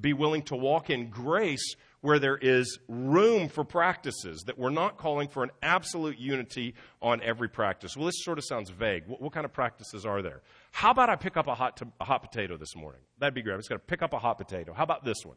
[0.00, 4.96] be willing to walk in grace where there is room for practices, that we're not
[4.96, 7.96] calling for an absolute unity on every practice.
[7.96, 9.08] Well, this sort of sounds vague.
[9.08, 10.42] What, what kind of practices are there?
[10.70, 13.00] How about I pick up a hot, to, a hot potato this morning?
[13.18, 13.54] That'd be great.
[13.54, 14.72] I'm just going to pick up a hot potato.
[14.72, 15.34] How about this one?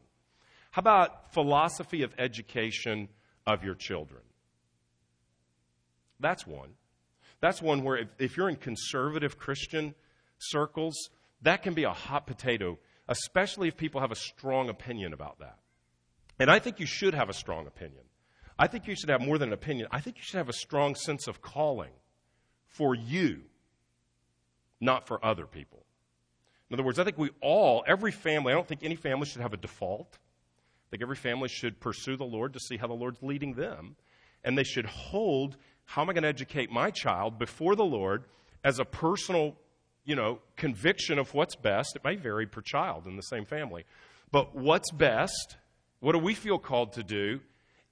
[0.70, 3.10] How about philosophy of education
[3.48, 4.22] of your children?
[6.20, 6.70] That's one.
[7.42, 9.96] That's one where if, if you're in conservative Christian
[10.38, 10.94] circles,
[11.42, 12.78] that can be a hot potato,
[13.08, 15.58] especially if people have a strong opinion about that.
[16.40, 18.04] And I think you should have a strong opinion.
[18.58, 19.88] I think you should have more than an opinion.
[19.92, 21.92] I think you should have a strong sense of calling
[22.68, 23.42] for you,
[24.80, 25.86] not for other people.
[26.70, 29.42] In other words, I think we all, every family, I don't think any family should
[29.42, 30.18] have a default.
[30.18, 33.96] I think every family should pursue the Lord to see how the Lord's leading them.
[34.44, 38.26] And they should hold how am I going to educate my child before the Lord
[38.64, 39.56] as a personal,
[40.06, 41.96] you know, conviction of what's best.
[41.96, 43.86] It may vary per child in the same family.
[44.32, 45.58] But what's best?
[46.00, 47.42] What do we feel called to do?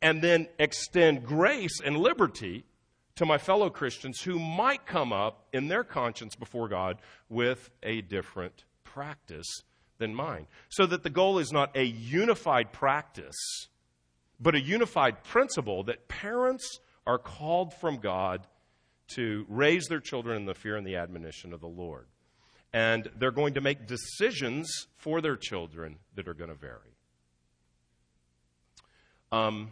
[0.02, 2.65] And then extend grace and liberty
[3.15, 6.98] to my fellow Christians who might come up in their conscience before God
[7.30, 9.48] with a different practice
[9.98, 10.48] than mine.
[10.70, 13.36] So that the goal is not a unified practice,
[14.39, 18.46] but a unified principle that parents are called from God
[19.15, 22.06] to raise their children in the fear and the admonition of the Lord.
[22.74, 26.96] And they're going to make decisions for their children that are going to vary.
[29.32, 29.72] Um,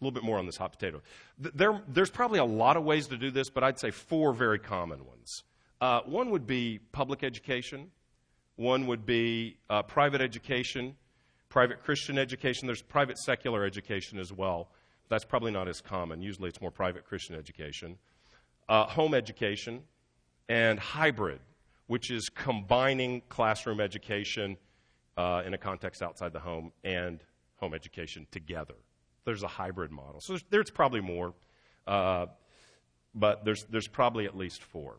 [0.00, 1.00] a little bit more on this hot potato.
[1.38, 4.58] There, there's probably a lot of ways to do this, but I'd say four very
[4.58, 5.44] common ones.
[5.80, 7.90] Uh, one would be public education,
[8.56, 10.94] one would be uh, private education,
[11.48, 12.66] private Christian education.
[12.66, 14.68] There's private secular education as well.
[15.08, 16.22] That's probably not as common.
[16.22, 17.96] Usually it's more private Christian education.
[18.68, 19.82] Uh, home education,
[20.48, 21.40] and hybrid,
[21.86, 24.56] which is combining classroom education
[25.16, 27.22] uh, in a context outside the home and
[27.56, 28.76] home education together
[29.24, 30.20] there's a hybrid model.
[30.20, 31.34] So there's, there's probably more,
[31.86, 32.26] uh,
[33.14, 34.98] but there's, there's probably at least four.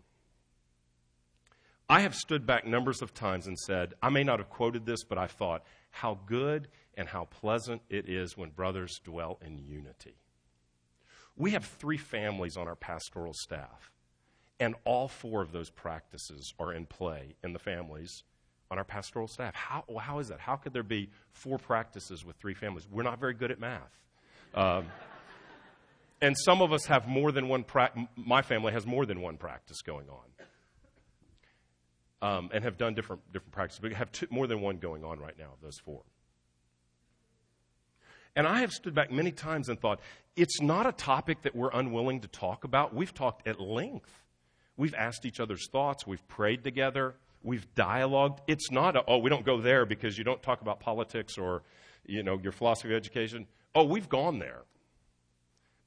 [1.88, 5.04] I have stood back numbers of times and said, I may not have quoted this,
[5.04, 10.15] but I thought, how good and how pleasant it is when brothers dwell in unity.
[11.36, 13.91] We have three families on our pastoral staff,
[14.60, 18.24] and all four of those practices are in play in the families
[18.75, 19.55] on our pastoral staff.
[19.55, 20.41] How, how is that?
[20.41, 22.85] How could there be four practices with three families?
[22.91, 24.01] We're not very good at math.
[24.53, 24.85] Um,
[26.21, 29.38] and some of us have more than one, pra- my family has more than one
[29.38, 30.19] practice going on.
[32.21, 35.19] Um, and have done different, different practices, but have two, more than one going on
[35.19, 36.01] right now of those four.
[38.35, 39.99] And I have stood back many times and thought,
[40.35, 42.93] it's not a topic that we're unwilling to talk about.
[42.93, 44.11] We've talked at length.
[44.75, 46.05] We've asked each other's thoughts.
[46.07, 47.15] We've prayed together.
[47.45, 48.39] We've dialogued.
[48.47, 51.62] It's not a, oh, we don't go there because you don't talk about politics or,
[52.03, 53.45] you know, your philosophy of education.
[53.75, 54.63] Oh, we've gone there.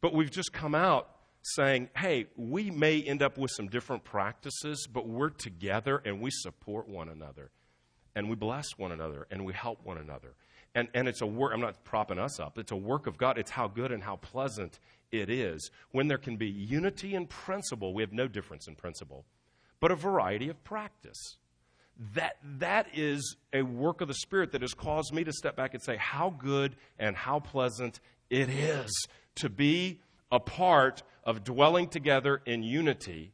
[0.01, 1.11] But we've just come out
[1.43, 6.31] saying, hey, we may end up with some different practices, but we're together and we
[6.31, 7.51] support one another.
[8.15, 10.35] And we bless one another and we help one another.
[10.77, 13.37] And, and it's a work, I'm not propping us up, it's a work of God.
[13.37, 14.79] It's how good and how pleasant
[15.11, 17.95] it is when there can be unity in principle.
[17.95, 19.25] We have no difference in principle,
[19.81, 21.37] but a variety of practice
[22.15, 25.75] that, that is a work of the Spirit that has caused me to step back
[25.75, 29.07] and say how good and how pleasant it is
[29.37, 33.33] to be a part of dwelling together in unity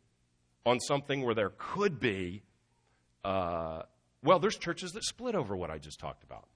[0.64, 2.42] on something where there could be,
[3.24, 3.82] uh,
[4.22, 6.48] well, there's churches that split over what I just talked about.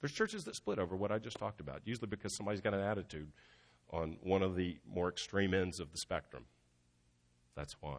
[0.00, 2.80] There's churches that split over what I just talked about, usually because somebody's got an
[2.80, 3.28] attitude
[3.90, 6.44] on one of the more extreme ends of the spectrum.
[7.54, 7.98] That's why.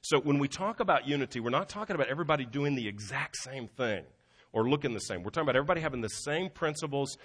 [0.00, 3.68] So when we talk about unity, we're not talking about everybody doing the exact same
[3.68, 4.04] thing
[4.52, 5.22] or looking the same.
[5.22, 7.16] We're talking about everybody having the same principles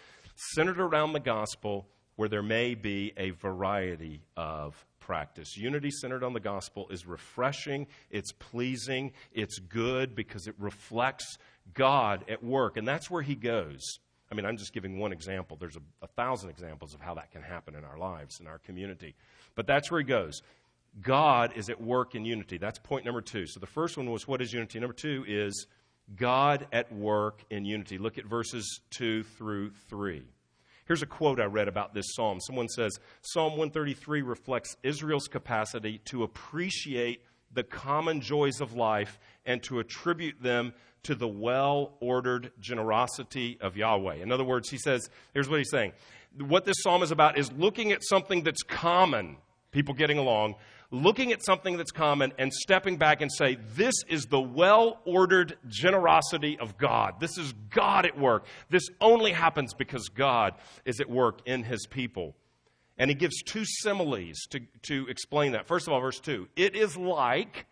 [0.56, 5.58] centered around the gospel where there may be a variety of practice.
[5.58, 11.38] Unity centered on the gospel is refreshing, it's pleasing, it's good because it reflects
[11.74, 12.78] God at work.
[12.78, 14.00] And that's where He goes.
[14.32, 15.58] I mean, I'm just giving one example.
[15.60, 18.58] There's a, a thousand examples of how that can happen in our lives, in our
[18.60, 19.14] community.
[19.56, 20.42] But that's where He goes.
[21.02, 22.58] God is at work in unity.
[22.58, 23.48] That's point number two.
[23.48, 24.80] So the first one was what is unity?
[24.80, 25.68] Number two is
[26.16, 27.98] God at work in unity.
[27.98, 30.24] Look at verses 2 through 3.
[30.86, 32.40] Here's a quote I read about this psalm.
[32.42, 37.22] Someone says Psalm 133 reflects Israel's capacity to appreciate
[37.54, 43.78] the common joys of life and to attribute them to the well ordered generosity of
[43.78, 44.16] Yahweh.
[44.16, 45.94] In other words, he says, here's what he's saying.
[46.38, 49.38] What this psalm is about is looking at something that's common,
[49.72, 50.56] people getting along,
[50.94, 55.58] looking at something that's common and stepping back and say, This is the well ordered
[55.68, 57.20] generosity of God.
[57.20, 58.46] This is God at work.
[58.70, 60.54] This only happens because God
[60.86, 62.36] is at work in his people.
[62.98, 65.68] And he gives two similes to, to explain that.
[65.68, 67.66] First of all, verse 2 it is like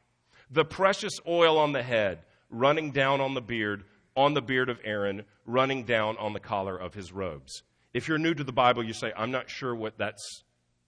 [0.50, 4.80] the precious oil on the head running down on the beard, on the beard of
[4.84, 7.64] Aaron, running down on the collar of his robes.
[7.94, 10.44] If you're new to the Bible, you say, I'm not sure what that's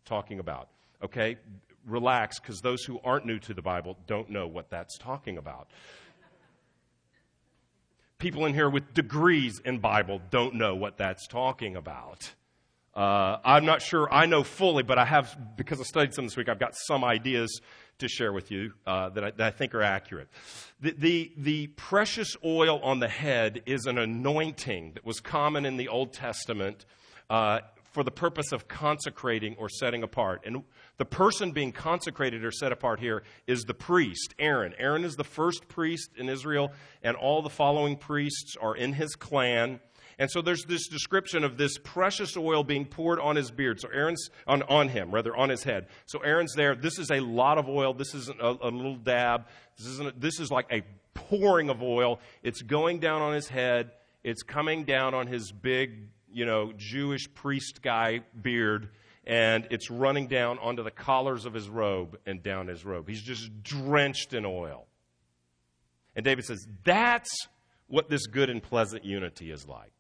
[0.06, 0.70] talking about.
[1.02, 1.38] Okay?
[1.86, 5.68] Relax because those who aren't new to the Bible don't know what that's talking about.
[8.18, 12.34] People in here with degrees in Bible don't know what that's talking about.
[12.96, 16.38] Uh, I'm not sure I know fully, but I have, because I studied some this
[16.38, 17.60] week, I've got some ideas
[18.00, 20.30] to share with you uh, that, I, that, I, think are accurate.
[20.80, 25.78] The, the, the, precious oil on the head is an anointing that was common in
[25.78, 26.86] the Old Testament
[27.30, 27.60] uh,
[27.94, 30.44] for the purpose of consecrating or setting apart.
[30.46, 30.64] And
[30.98, 34.74] the person being consecrated or set apart here is the priest, Aaron.
[34.78, 39.16] Aaron is the first priest in Israel, and all the following priests are in his
[39.16, 39.80] clan.
[40.20, 43.80] And so there's this description of this precious oil being poured on his beard.
[43.82, 45.88] So Aaron's on, on him, rather on his head.
[46.06, 46.76] So Aaron's there.
[46.76, 47.94] This is a lot of oil.
[47.94, 49.48] This isn't a, a little dab.
[49.78, 50.22] This isn't.
[50.22, 52.20] this is like a pouring of oil.
[52.44, 53.92] It's going down on his head.
[54.24, 58.90] It's coming down on his big, you know, Jewish priest guy beard,
[59.26, 63.08] and it's running down onto the collars of his robe and down his robe.
[63.08, 64.88] He's just drenched in oil.
[66.16, 67.48] And David says, "That's
[67.88, 69.92] what this good and pleasant unity is like."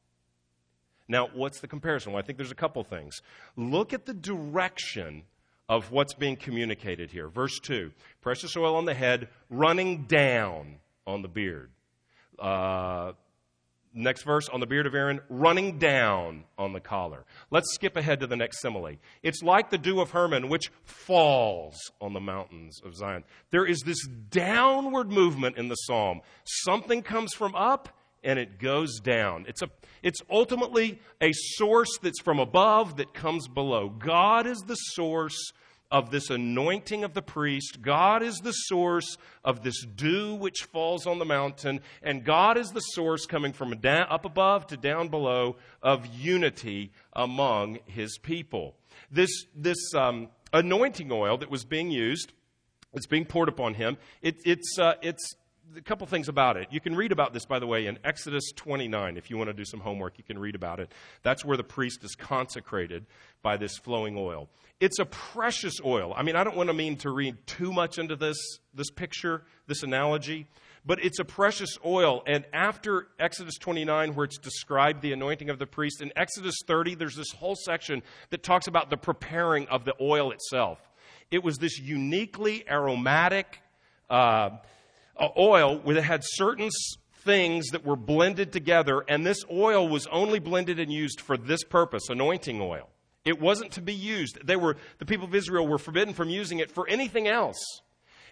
[1.07, 2.13] Now, what's the comparison?
[2.13, 3.21] Well, I think there's a couple things.
[3.55, 5.23] Look at the direction
[5.69, 7.27] of what's being communicated here.
[7.27, 11.71] Verse 2 precious oil on the head, running down on the beard.
[12.39, 13.13] Uh,
[13.93, 17.25] next verse on the beard of Aaron, running down on the collar.
[17.51, 18.95] Let's skip ahead to the next simile.
[19.21, 23.23] It's like the dew of Hermon, which falls on the mountains of Zion.
[23.51, 26.21] There is this downward movement in the psalm.
[26.43, 27.89] Something comes from up
[28.23, 29.45] and it goes down.
[29.47, 29.69] It's, a,
[30.01, 33.89] it's ultimately a source that's from above that comes below.
[33.89, 35.51] God is the source
[35.93, 37.83] of this anointing of the priest.
[37.83, 41.81] God is the source of this dew which falls on the mountain.
[42.01, 47.77] And God is the source coming from up above to down below of unity among
[47.85, 48.75] his people.
[49.11, 52.33] This, this um, anointing oil that was being used,
[52.93, 53.97] it's being poured upon him.
[54.23, 55.35] It, it's, uh, it's
[55.75, 56.67] a couple things about it.
[56.71, 59.17] You can read about this, by the way, in Exodus 29.
[59.17, 60.91] If you want to do some homework, you can read about it.
[61.21, 63.05] That's where the priest is consecrated
[63.41, 64.49] by this flowing oil.
[64.79, 66.13] It's a precious oil.
[66.15, 68.37] I mean, I don't want to mean to read too much into this,
[68.73, 70.47] this picture, this analogy,
[70.85, 72.23] but it's a precious oil.
[72.27, 76.95] And after Exodus 29, where it's described the anointing of the priest, in Exodus 30,
[76.95, 80.79] there's this whole section that talks about the preparing of the oil itself.
[81.31, 83.59] It was this uniquely aromatic,
[84.09, 84.51] uh,
[85.37, 86.69] oil where it had certain
[87.23, 91.63] things that were blended together, and this oil was only blended and used for this
[91.63, 92.89] purpose anointing oil.
[93.25, 94.39] It wasn't to be used.
[94.45, 97.81] They were, the people of Israel were forbidden from using it for anything else.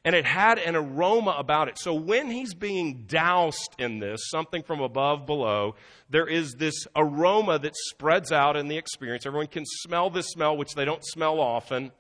[0.04, 1.78] And it had an aroma about it.
[1.78, 5.76] So when he's being doused in this, something from above, below,
[6.10, 9.28] there is this aroma that spreads out in the experience.
[9.28, 11.92] Everyone can smell this smell, which they don't smell often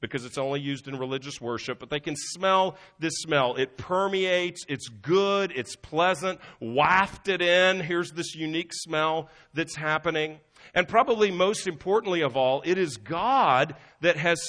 [0.00, 3.54] because it's only used in religious worship, but they can smell this smell.
[3.56, 7.80] It permeates, it's good, it's pleasant, wafted in.
[7.80, 10.40] Here's this unique smell that's happening.
[10.74, 14.40] And probably most importantly of all, it is God that has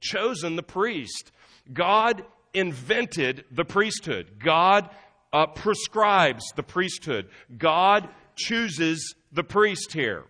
[0.00, 1.32] chosen the priest.
[1.72, 4.38] God invented the priesthood.
[4.38, 4.88] God
[5.32, 7.28] uh, prescribes the priesthood.
[7.56, 10.24] God chooses the priest here.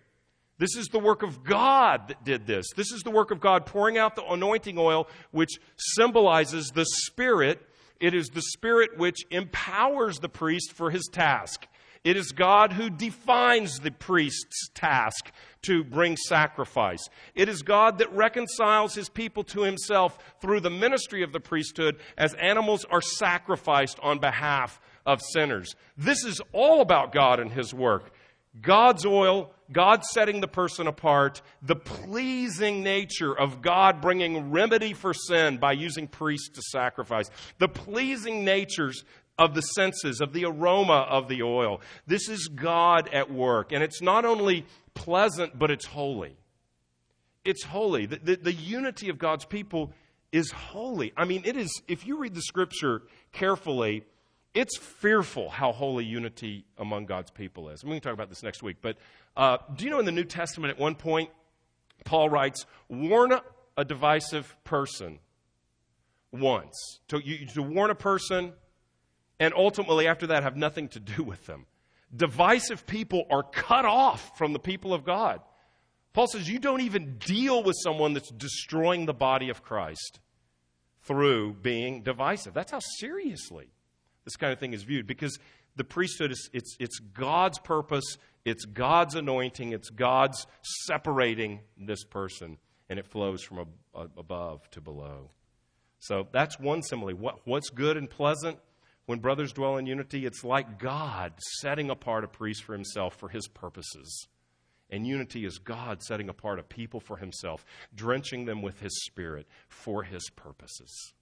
[0.59, 2.65] This is the work of God that did this.
[2.75, 7.61] This is the work of God pouring out the anointing oil, which symbolizes the Spirit.
[7.99, 11.67] It is the Spirit which empowers the priest for his task.
[12.03, 15.31] It is God who defines the priest's task
[15.63, 17.03] to bring sacrifice.
[17.35, 21.99] It is God that reconciles his people to himself through the ministry of the priesthood
[22.17, 25.75] as animals are sacrificed on behalf of sinners.
[25.97, 28.13] This is all about God and his work.
[28.61, 35.13] God's oil, God setting the person apart, the pleasing nature of God bringing remedy for
[35.13, 39.03] sin by using priests to sacrifice, the pleasing natures
[39.37, 41.81] of the senses, of the aroma of the oil.
[42.07, 43.71] This is God at work.
[43.71, 46.37] And it's not only pleasant, but it's holy.
[47.45, 48.07] It's holy.
[48.07, 49.93] The, the, the unity of God's people
[50.31, 51.13] is holy.
[51.15, 54.03] I mean, it is, if you read the scripture carefully,
[54.53, 57.83] it's fearful how holy unity among God's people is.
[57.83, 58.77] We can talk about this next week.
[58.81, 58.97] But
[59.35, 61.29] uh, do you know in the New Testament at one point,
[62.05, 63.33] Paul writes, warn
[63.75, 65.19] a divisive person
[66.31, 66.99] once.
[67.09, 68.53] To, you, to warn a person,
[69.39, 71.65] and ultimately after that have nothing to do with them.
[72.15, 75.41] Divisive people are cut off from the people of God.
[76.13, 80.19] Paul says you don't even deal with someone that's destroying the body of Christ
[81.03, 82.53] through being divisive.
[82.53, 83.69] That's how seriously
[84.27, 85.39] this kind of thing is viewed because
[85.77, 90.45] the priesthood is it's, it's God's purpose, it's God's anointing, it's God's
[90.85, 92.57] separating this person,
[92.89, 95.29] and it flows from above to below.
[95.99, 97.15] So that's one simile.
[97.15, 98.59] What, what's good and pleasant
[99.05, 100.25] when brothers dwell in unity?
[100.25, 104.27] It's like God setting apart a priest for himself for his purposes.
[104.89, 107.63] And unity is God setting apart a people for himself,
[107.95, 111.13] drenching them with his spirit for his purposes.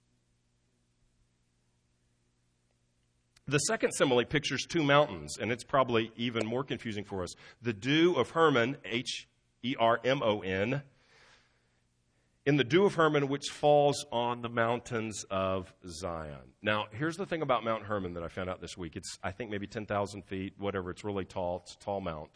[3.48, 7.34] The second simile pictures two mountains, and it's probably even more confusing for us.
[7.62, 9.28] The dew of Hermon, H
[9.62, 10.82] E R M O N,
[12.44, 16.54] in the dew of Hermon, which falls on the mountains of Zion.
[16.62, 18.96] Now, here's the thing about Mount Hermon that I found out this week.
[18.96, 20.90] It's, I think, maybe 10,000 feet, whatever.
[20.90, 21.62] It's really tall.
[21.64, 22.30] It's a tall mount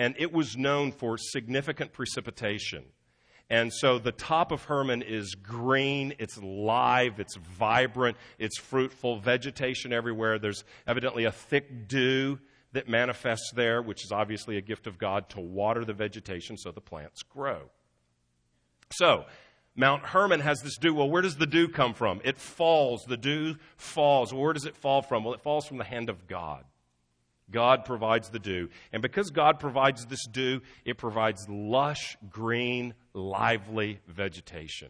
[0.00, 2.84] and it was known for significant precipitation.
[3.50, 9.92] And so the top of Hermon is green, it's live, it's vibrant, it's fruitful, vegetation
[9.92, 10.38] everywhere.
[10.38, 12.38] There's evidently a thick dew
[12.72, 16.70] that manifests there, which is obviously a gift of God to water the vegetation so
[16.70, 17.62] the plants grow.
[18.92, 19.24] So,
[19.74, 20.94] Mount Hermon has this dew.
[20.94, 22.20] Well, where does the dew come from?
[22.22, 23.04] It falls.
[23.04, 24.32] The dew falls.
[24.32, 25.24] Where does it fall from?
[25.24, 26.64] Well, it falls from the hand of God.
[27.50, 28.68] God provides the dew.
[28.92, 34.88] And because God provides this dew, it provides lush, green, lively vegetation.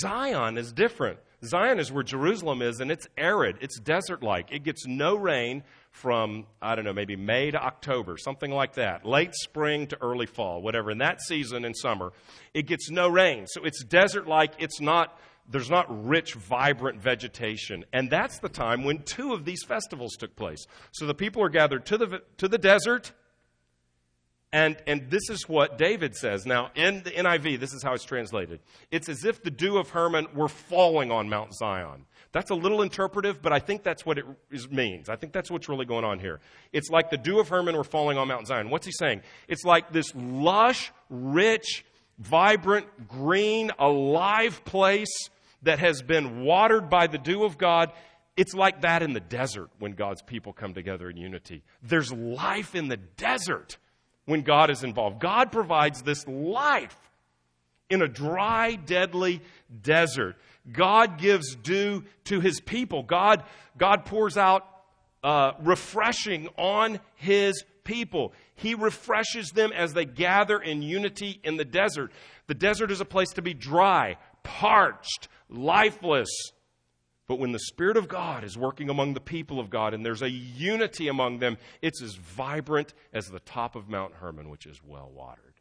[0.00, 1.18] Zion is different.
[1.44, 4.50] Zion is where Jerusalem is, and it's arid, it's desert like.
[4.50, 9.04] It gets no rain from, I don't know, maybe May to October, something like that.
[9.04, 10.90] Late spring to early fall, whatever.
[10.90, 12.12] In that season in summer,
[12.54, 13.46] it gets no rain.
[13.46, 14.54] So it's desert like.
[14.58, 15.18] It's not
[15.48, 17.84] there's not rich, vibrant vegetation.
[17.92, 20.66] And that's the time when two of these festivals took place.
[20.92, 23.12] So the people are gathered to the, to the desert,
[24.52, 26.46] and, and this is what David says.
[26.46, 28.60] Now, in the NIV, this is how it's translated.
[28.90, 32.06] It's as if the dew of Hermon were falling on Mount Zion.
[32.32, 34.24] That's a little interpretive, but I think that's what it
[34.70, 35.08] means.
[35.08, 36.40] I think that's what's really going on here.
[36.72, 38.70] It's like the dew of Hermon were falling on Mount Zion.
[38.70, 39.22] What's he saying?
[39.46, 41.84] It's like this lush, rich,
[42.18, 45.30] vibrant, green, alive place
[45.64, 47.92] that has been watered by the dew of God.
[48.36, 51.62] It's like that in the desert when God's people come together in unity.
[51.82, 53.78] There's life in the desert
[54.24, 55.20] when God is involved.
[55.20, 56.96] God provides this life
[57.90, 59.40] in a dry, deadly
[59.82, 60.36] desert.
[60.70, 63.02] God gives dew to his people.
[63.02, 63.44] God,
[63.76, 64.66] God pours out
[65.22, 68.32] uh, refreshing on his people.
[68.54, 72.12] He refreshes them as they gather in unity in the desert.
[72.46, 76.28] The desert is a place to be dry, parched, lifeless.
[77.26, 80.22] But when the Spirit of God is working among the people of God and there's
[80.22, 84.80] a unity among them, it's as vibrant as the top of Mount Hermon, which is
[84.84, 85.54] well watered.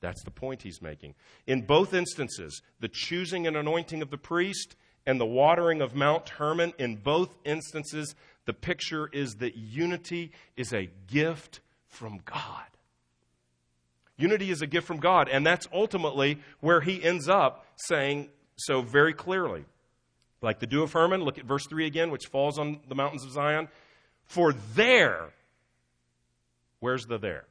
[0.00, 1.14] That's the point he's making.
[1.46, 4.76] In both instances, the choosing and anointing of the priest
[5.06, 10.72] and the watering of Mount Hermon, in both instances, the picture is that unity is
[10.72, 12.64] a gift from God.
[14.16, 18.82] Unity is a gift from God, and that's ultimately where he ends up saying so
[18.82, 19.64] very clearly.
[20.42, 23.24] Like the dew of Hermon, look at verse 3 again, which falls on the mountains
[23.24, 23.68] of Zion.
[24.26, 25.30] For there,
[26.80, 27.46] where's the there?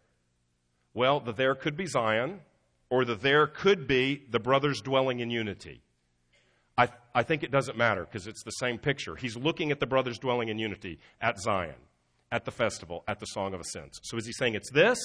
[0.93, 2.41] Well, the there could be Zion,
[2.89, 5.81] or the there could be the brothers dwelling in unity.
[6.77, 9.15] I, I think it doesn't matter because it's the same picture.
[9.15, 11.75] He's looking at the brothers dwelling in unity at Zion,
[12.31, 13.99] at the festival, at the Song of Ascents.
[14.03, 14.99] So is he saying it's this,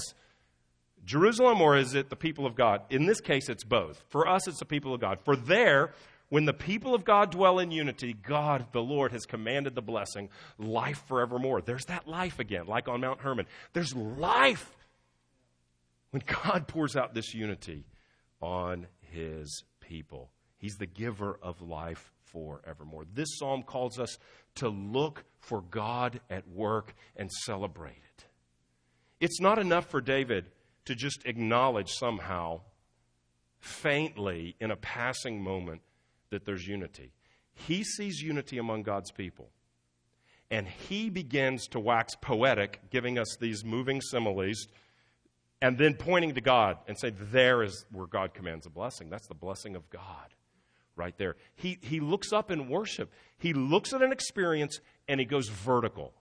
[1.05, 2.83] Jerusalem, or is it the people of God?
[2.91, 4.03] In this case, it's both.
[4.09, 5.19] For us, it's the people of God.
[5.25, 5.93] For there,
[6.29, 10.29] when the people of God dwell in unity, God, the Lord, has commanded the blessing,
[10.59, 11.61] life forevermore.
[11.61, 13.47] There's that life again, like on Mount Hermon.
[13.73, 14.77] There's life
[16.11, 17.85] when God pours out this unity
[18.41, 20.31] on his people.
[20.59, 23.07] He's the giver of life forevermore.
[23.13, 24.19] This psalm calls us
[24.57, 28.25] to look for God at work and celebrate it.
[29.21, 30.47] It's not enough for David
[30.85, 32.61] to just acknowledge somehow,
[33.59, 35.83] faintly, in a passing moment,
[36.31, 37.13] that there's unity.
[37.53, 39.51] He sees unity among God's people.
[40.51, 44.67] And he begins to wax poetic, giving us these moving similes,
[45.63, 49.11] and then pointing to God and say, There is where God commands a blessing.
[49.11, 50.35] That's the blessing of God
[50.97, 51.37] right there.
[51.55, 53.13] He, he looks up in worship.
[53.39, 56.13] He looks at an experience and he goes vertical.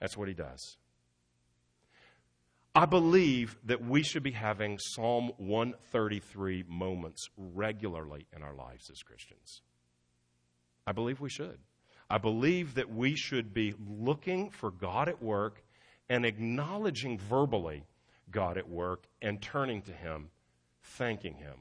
[0.00, 0.76] That's what he does.
[2.78, 9.02] I believe that we should be having Psalm 133 moments regularly in our lives as
[9.02, 9.62] Christians.
[10.86, 11.58] I believe we should.
[12.08, 15.64] I believe that we should be looking for God at work
[16.08, 17.84] and acknowledging verbally
[18.30, 20.30] God at work and turning to Him,
[20.80, 21.56] thanking Him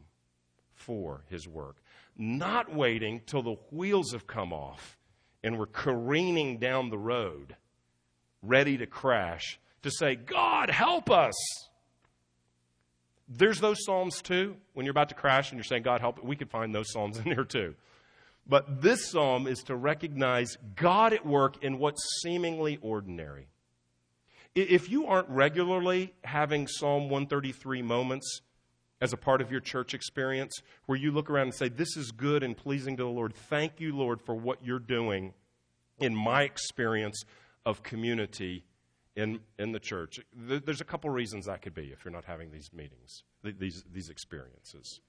[0.76, 1.78] for His work.
[2.16, 5.00] Not waiting till the wheels have come off
[5.44, 7.56] and we're careening down the road,
[8.44, 11.36] ready to crash to say, God, help us.
[13.30, 14.56] There's those Psalms too.
[14.74, 17.18] When you're about to crash and you're saying, God, help, we could find those Psalms
[17.26, 17.76] in there too.
[18.50, 23.48] But this psalm is to recognize God at work in what's seemingly ordinary.
[24.56, 28.42] If you aren't regularly having Psalm 133 moments
[29.02, 32.12] as a part of your church experience, where you look around and say, This is
[32.12, 35.34] good and pleasing to the Lord, thank you, Lord, for what you're doing
[36.00, 37.22] in my experience
[37.66, 38.64] of community
[39.18, 40.20] in, in the church.
[40.34, 44.10] There's a couple reasons that could be if you're not having these meetings, these, these
[44.10, 45.02] experiences.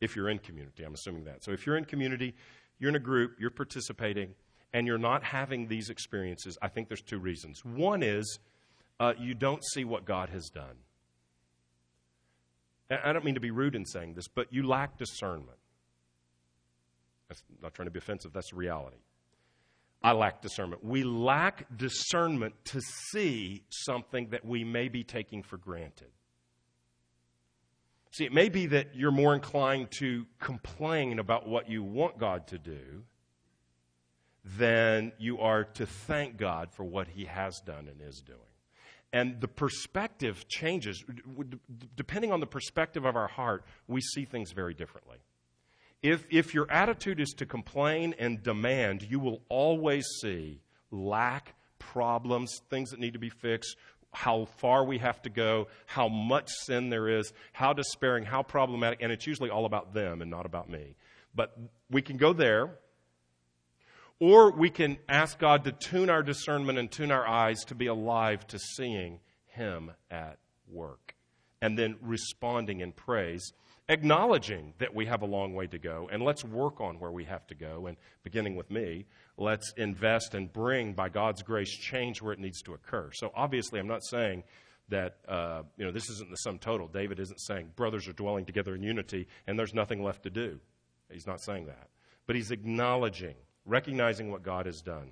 [0.00, 1.42] If you're in community, I'm assuming that.
[1.42, 2.34] So if you're in community,
[2.78, 4.34] you're in a group, you're participating,
[4.72, 7.64] and you're not having these experiences, I think there's two reasons.
[7.64, 8.38] One is
[9.00, 10.76] uh, you don't see what God has done.
[12.88, 15.58] I don't mean to be rude in saying this, but you lack discernment.
[17.28, 18.98] That's not trying to be offensive, that's reality.
[20.06, 20.84] I lack discernment.
[20.84, 26.12] We lack discernment to see something that we may be taking for granted.
[28.12, 32.46] See, it may be that you're more inclined to complain about what you want God
[32.46, 33.02] to do
[34.44, 38.38] than you are to thank God for what He has done and is doing.
[39.12, 41.04] And the perspective changes.
[41.96, 45.18] Depending on the perspective of our heart, we see things very differently.
[46.02, 52.60] If, if your attitude is to complain and demand, you will always see lack, problems,
[52.70, 53.76] things that need to be fixed,
[54.12, 59.02] how far we have to go, how much sin there is, how despairing, how problematic,
[59.02, 60.94] and it's usually all about them and not about me.
[61.34, 61.56] But
[61.90, 62.78] we can go there,
[64.18, 67.86] or we can ask God to tune our discernment and tune our eyes to be
[67.86, 70.38] alive to seeing Him at
[70.68, 71.14] work,
[71.60, 73.52] and then responding in praise
[73.88, 77.24] acknowledging that we have a long way to go, and let's work on where we
[77.24, 77.86] have to go.
[77.86, 79.06] And beginning with me,
[79.36, 83.10] let's invest and bring, by God's grace, change where it needs to occur.
[83.12, 84.44] So obviously, I'm not saying
[84.88, 86.88] that uh, you know this isn't the sum total.
[86.88, 90.60] David isn't saying brothers are dwelling together in unity and there's nothing left to do.
[91.10, 91.88] He's not saying that,
[92.26, 93.34] but he's acknowledging,
[93.64, 95.10] recognizing what God has done.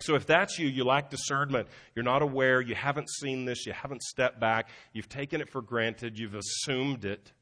[0.00, 3.72] So if that's you, you lack discernment, you're not aware, you haven't seen this, you
[3.72, 7.32] haven't stepped back, you've taken it for granted, you've assumed it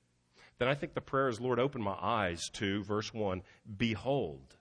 [0.58, 3.42] then I think the prayer is, Lord, open my eyes to, verse 1,
[3.76, 4.56] behold.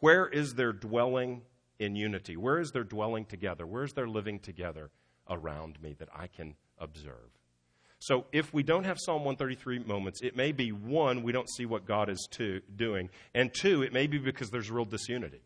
[0.00, 1.42] Where is their dwelling
[1.78, 2.36] in unity?
[2.36, 3.66] Where is their dwelling together?
[3.66, 4.90] Where is their living together
[5.28, 7.30] around me that I can observe?
[7.98, 11.64] So if we don't have Psalm 133 moments, it may be one, we don't see
[11.64, 12.28] what God is
[12.76, 15.40] doing, and two, it may be because there's real disunity.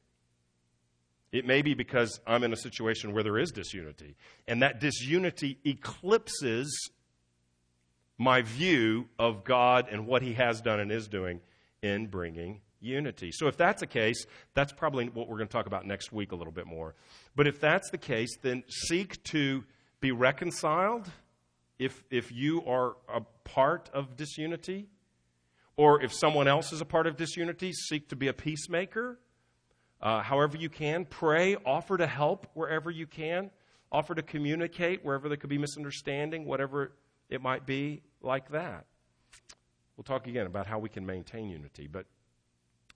[1.31, 4.17] It may be because I'm in a situation where there is disunity,
[4.49, 6.91] and that disunity eclipses
[8.19, 11.41] my view of God and what He has done and is doing
[11.83, 13.31] in bringing unity.
[13.33, 16.33] So, if that's the case, that's probably what we're going to talk about next week
[16.33, 16.95] a little bit more.
[17.37, 19.65] But if that's the case, then seek to
[20.01, 21.11] be reconciled
[21.79, 24.89] if, if you are a part of disunity,
[25.77, 29.19] or if someone else is a part of disunity, seek to be a peacemaker.
[30.01, 33.51] Uh, however, you can, pray, offer to help wherever you can,
[33.91, 36.93] offer to communicate wherever there could be misunderstanding, whatever
[37.29, 38.87] it might be like that.
[39.97, 42.07] We'll talk again about how we can maintain unity, but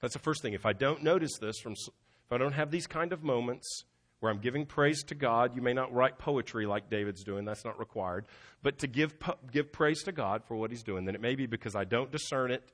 [0.00, 0.52] that's the first thing.
[0.52, 3.84] If I don't notice this from if I don't have these kind of moments
[4.20, 7.64] where I'm giving praise to God, you may not write poetry like David's doing, that's
[7.64, 8.26] not required,
[8.62, 9.14] but to give
[9.50, 12.10] give praise to God for what he's doing, then it may be because I don't
[12.10, 12.72] discern it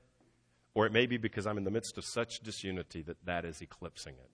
[0.75, 3.61] or it may be because I'm in the midst of such disunity that that is
[3.61, 4.29] eclipsing it.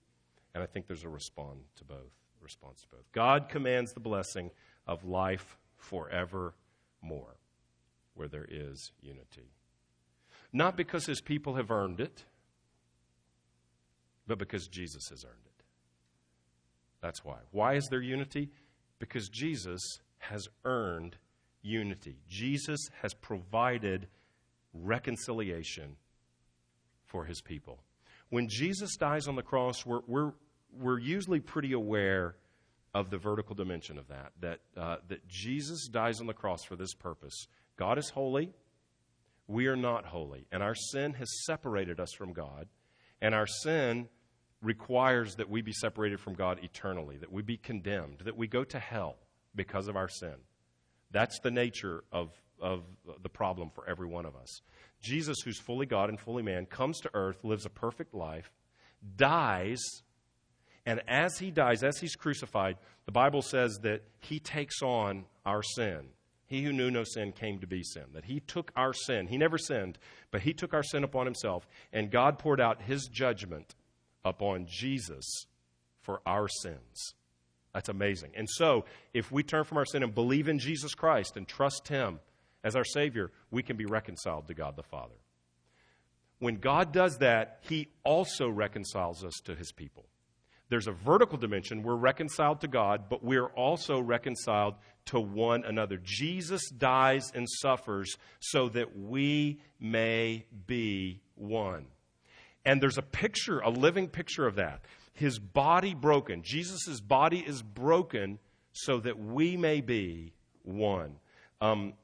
[0.54, 2.12] And I think there's a response to both.
[2.40, 3.12] Response to both.
[3.12, 4.50] God commands the blessing
[4.86, 6.52] of life forevermore
[8.16, 9.52] where there is unity.
[10.52, 12.24] Not because his people have earned it,
[14.26, 15.64] but because Jesus has earned it.
[17.00, 17.38] That's why.
[17.52, 18.50] Why is there unity?
[18.98, 21.16] Because Jesus has earned
[21.62, 22.16] unity.
[22.28, 24.08] Jesus has provided
[24.72, 25.96] reconciliation
[27.04, 27.78] for his people.
[28.30, 30.32] When Jesus dies on the cross, we're, we're,
[30.72, 32.36] we're usually pretty aware
[32.94, 36.76] of the vertical dimension of that, that, uh, that Jesus dies on the cross for
[36.76, 37.46] this purpose
[37.76, 38.52] God is holy.
[39.48, 40.46] We are not holy.
[40.50, 42.68] And our sin has separated us from God.
[43.20, 44.08] And our sin
[44.62, 48.64] requires that we be separated from God eternally, that we be condemned, that we go
[48.64, 49.16] to hell
[49.54, 50.34] because of our sin.
[51.10, 52.82] That's the nature of, of
[53.22, 54.60] the problem for every one of us.
[55.02, 58.50] Jesus, who's fully God and fully man, comes to earth, lives a perfect life,
[59.16, 59.82] dies,
[60.84, 65.62] and as he dies, as he's crucified, the Bible says that he takes on our
[65.62, 66.08] sin.
[66.46, 68.04] He who knew no sin came to be sin.
[68.14, 69.26] That he took our sin.
[69.26, 69.98] He never sinned,
[70.30, 73.74] but he took our sin upon himself, and God poured out his judgment
[74.24, 75.46] upon Jesus
[76.00, 77.14] for our sins.
[77.74, 78.30] That's amazing.
[78.36, 81.88] And so, if we turn from our sin and believe in Jesus Christ and trust
[81.88, 82.20] him
[82.64, 85.14] as our Savior, we can be reconciled to God the Father.
[86.38, 90.06] When God does that, he also reconciles us to his people.
[90.68, 91.82] There's a vertical dimension.
[91.82, 94.74] We're reconciled to God, but we're also reconciled
[95.06, 95.98] to one another.
[96.02, 101.86] Jesus dies and suffers so that we may be one.
[102.64, 104.82] And there's a picture, a living picture of that.
[105.14, 106.42] His body broken.
[106.42, 108.38] Jesus' body is broken
[108.72, 111.16] so that we may be one.
[111.60, 111.94] Um,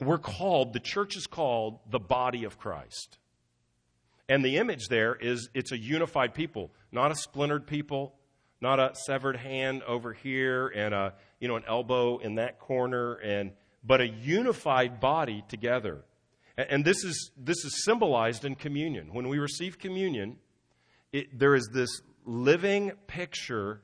[0.00, 3.18] we're called, the church is called the body of Christ.
[4.28, 8.14] And the image there is it's a unified people, not a splintered people,
[8.60, 13.14] not a severed hand over here and a you know an elbow in that corner
[13.14, 13.52] and
[13.84, 16.04] but a unified body together.
[16.56, 19.12] And, and this is this is symbolized in communion.
[19.12, 20.36] When we receive communion,
[21.12, 21.90] it, there is this
[22.24, 23.82] living picture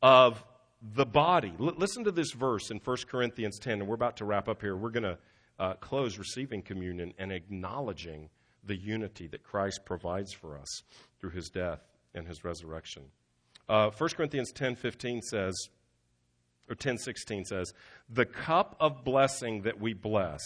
[0.00, 0.44] of
[0.80, 1.52] the body.
[1.58, 4.62] L- listen to this verse in 1 Corinthians 10, and we're about to wrap up
[4.62, 4.76] here.
[4.76, 5.18] We're going to
[5.58, 8.30] uh, close receiving communion and acknowledging
[8.68, 10.82] the unity that Christ provides for us
[11.18, 11.80] through his death
[12.14, 13.02] and his resurrection.
[13.68, 15.54] Uh, 1 Corinthians 10:15 says,
[16.68, 17.72] or 10:16 says,
[18.08, 20.42] "The cup of blessing that we bless,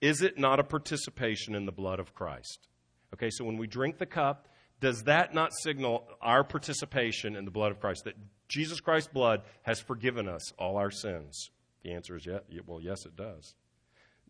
[0.00, 2.68] is it not a participation in the blood of Christ?"
[3.14, 4.48] Okay, so when we drink the cup,
[4.80, 8.04] does that not signal our participation in the blood of Christ?
[8.04, 8.16] That
[8.48, 11.50] Jesus Christ's blood has forgiven us all our sins?
[11.82, 12.42] The answer is yes.
[12.66, 13.54] Well, yes, it does.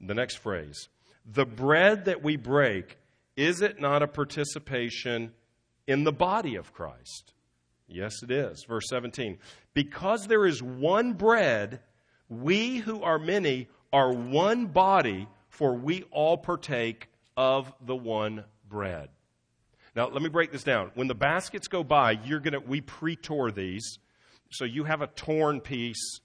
[0.00, 0.88] The next phrase,
[1.24, 2.98] the bread that we break
[3.40, 5.32] is it not a participation
[5.86, 7.32] in the body of Christ?
[7.88, 8.64] Yes, it is.
[8.68, 9.38] Verse 17.
[9.72, 11.80] Because there is one bread,
[12.28, 19.08] we who are many are one body, for we all partake of the one bread.
[19.96, 20.90] Now, let me break this down.
[20.94, 23.98] When the baskets go by, you're to, we pre tour these.
[24.52, 26.20] So you have a torn piece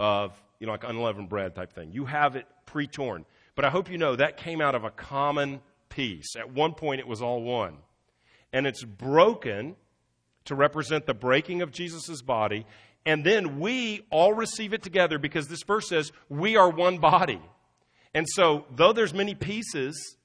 [0.00, 1.92] of, you know, like unleavened bread type thing.
[1.92, 3.26] You have it pre torn.
[3.54, 5.60] But I hope you know that came out of a common
[6.36, 7.78] At one point, it was all one.
[8.52, 9.76] And it's broken
[10.44, 12.66] to represent the breaking of Jesus' body.
[13.04, 17.40] And then we all receive it together because this verse says we are one body.
[18.14, 20.16] And so, though there's many pieces,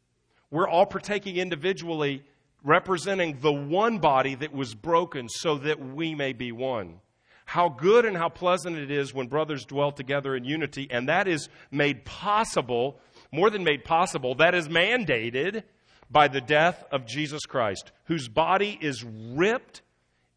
[0.49, 2.24] we're all partaking individually,
[2.63, 6.99] representing the one body that was broken so that we may be one.
[7.45, 11.28] How good and how pleasant it is when brothers dwell together in unity, and that
[11.28, 12.99] is made possible
[13.34, 15.63] more than made possible, that is mandated
[16.09, 19.81] by the death of Jesus Christ, whose body is ripped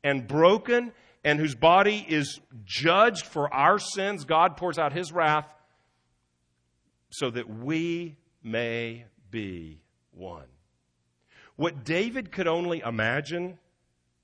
[0.03, 0.93] and broken,
[1.23, 4.25] and whose body is judged for our sins.
[4.25, 5.47] God pours out his wrath
[7.11, 9.83] so that we may be
[10.13, 10.47] one.
[11.57, 13.59] What David could only imagine,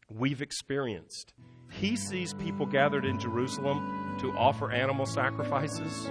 [0.09, 1.35] we've experienced.
[1.71, 6.11] He sees people gathered in Jerusalem to offer animal sacrifices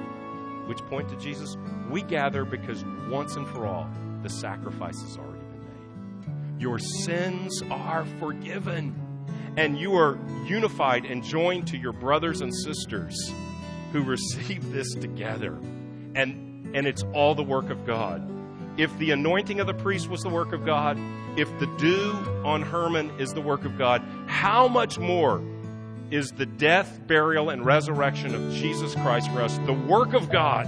[0.68, 1.58] which point to Jesus,
[1.90, 3.90] we gather because once and for all,
[4.24, 6.62] the sacrifice has already been made.
[6.62, 8.96] Your sins are forgiven,
[9.58, 13.16] and you are unified and joined to your brothers and sisters
[13.92, 15.54] who receive this together.
[16.16, 18.28] And, and it's all the work of God.
[18.78, 20.98] If the anointing of the priest was the work of God,
[21.38, 22.12] if the dew
[22.46, 25.44] on Hermon is the work of God, how much more
[26.12, 30.68] is the death, burial, and resurrection of Jesus Christ for us, the work of God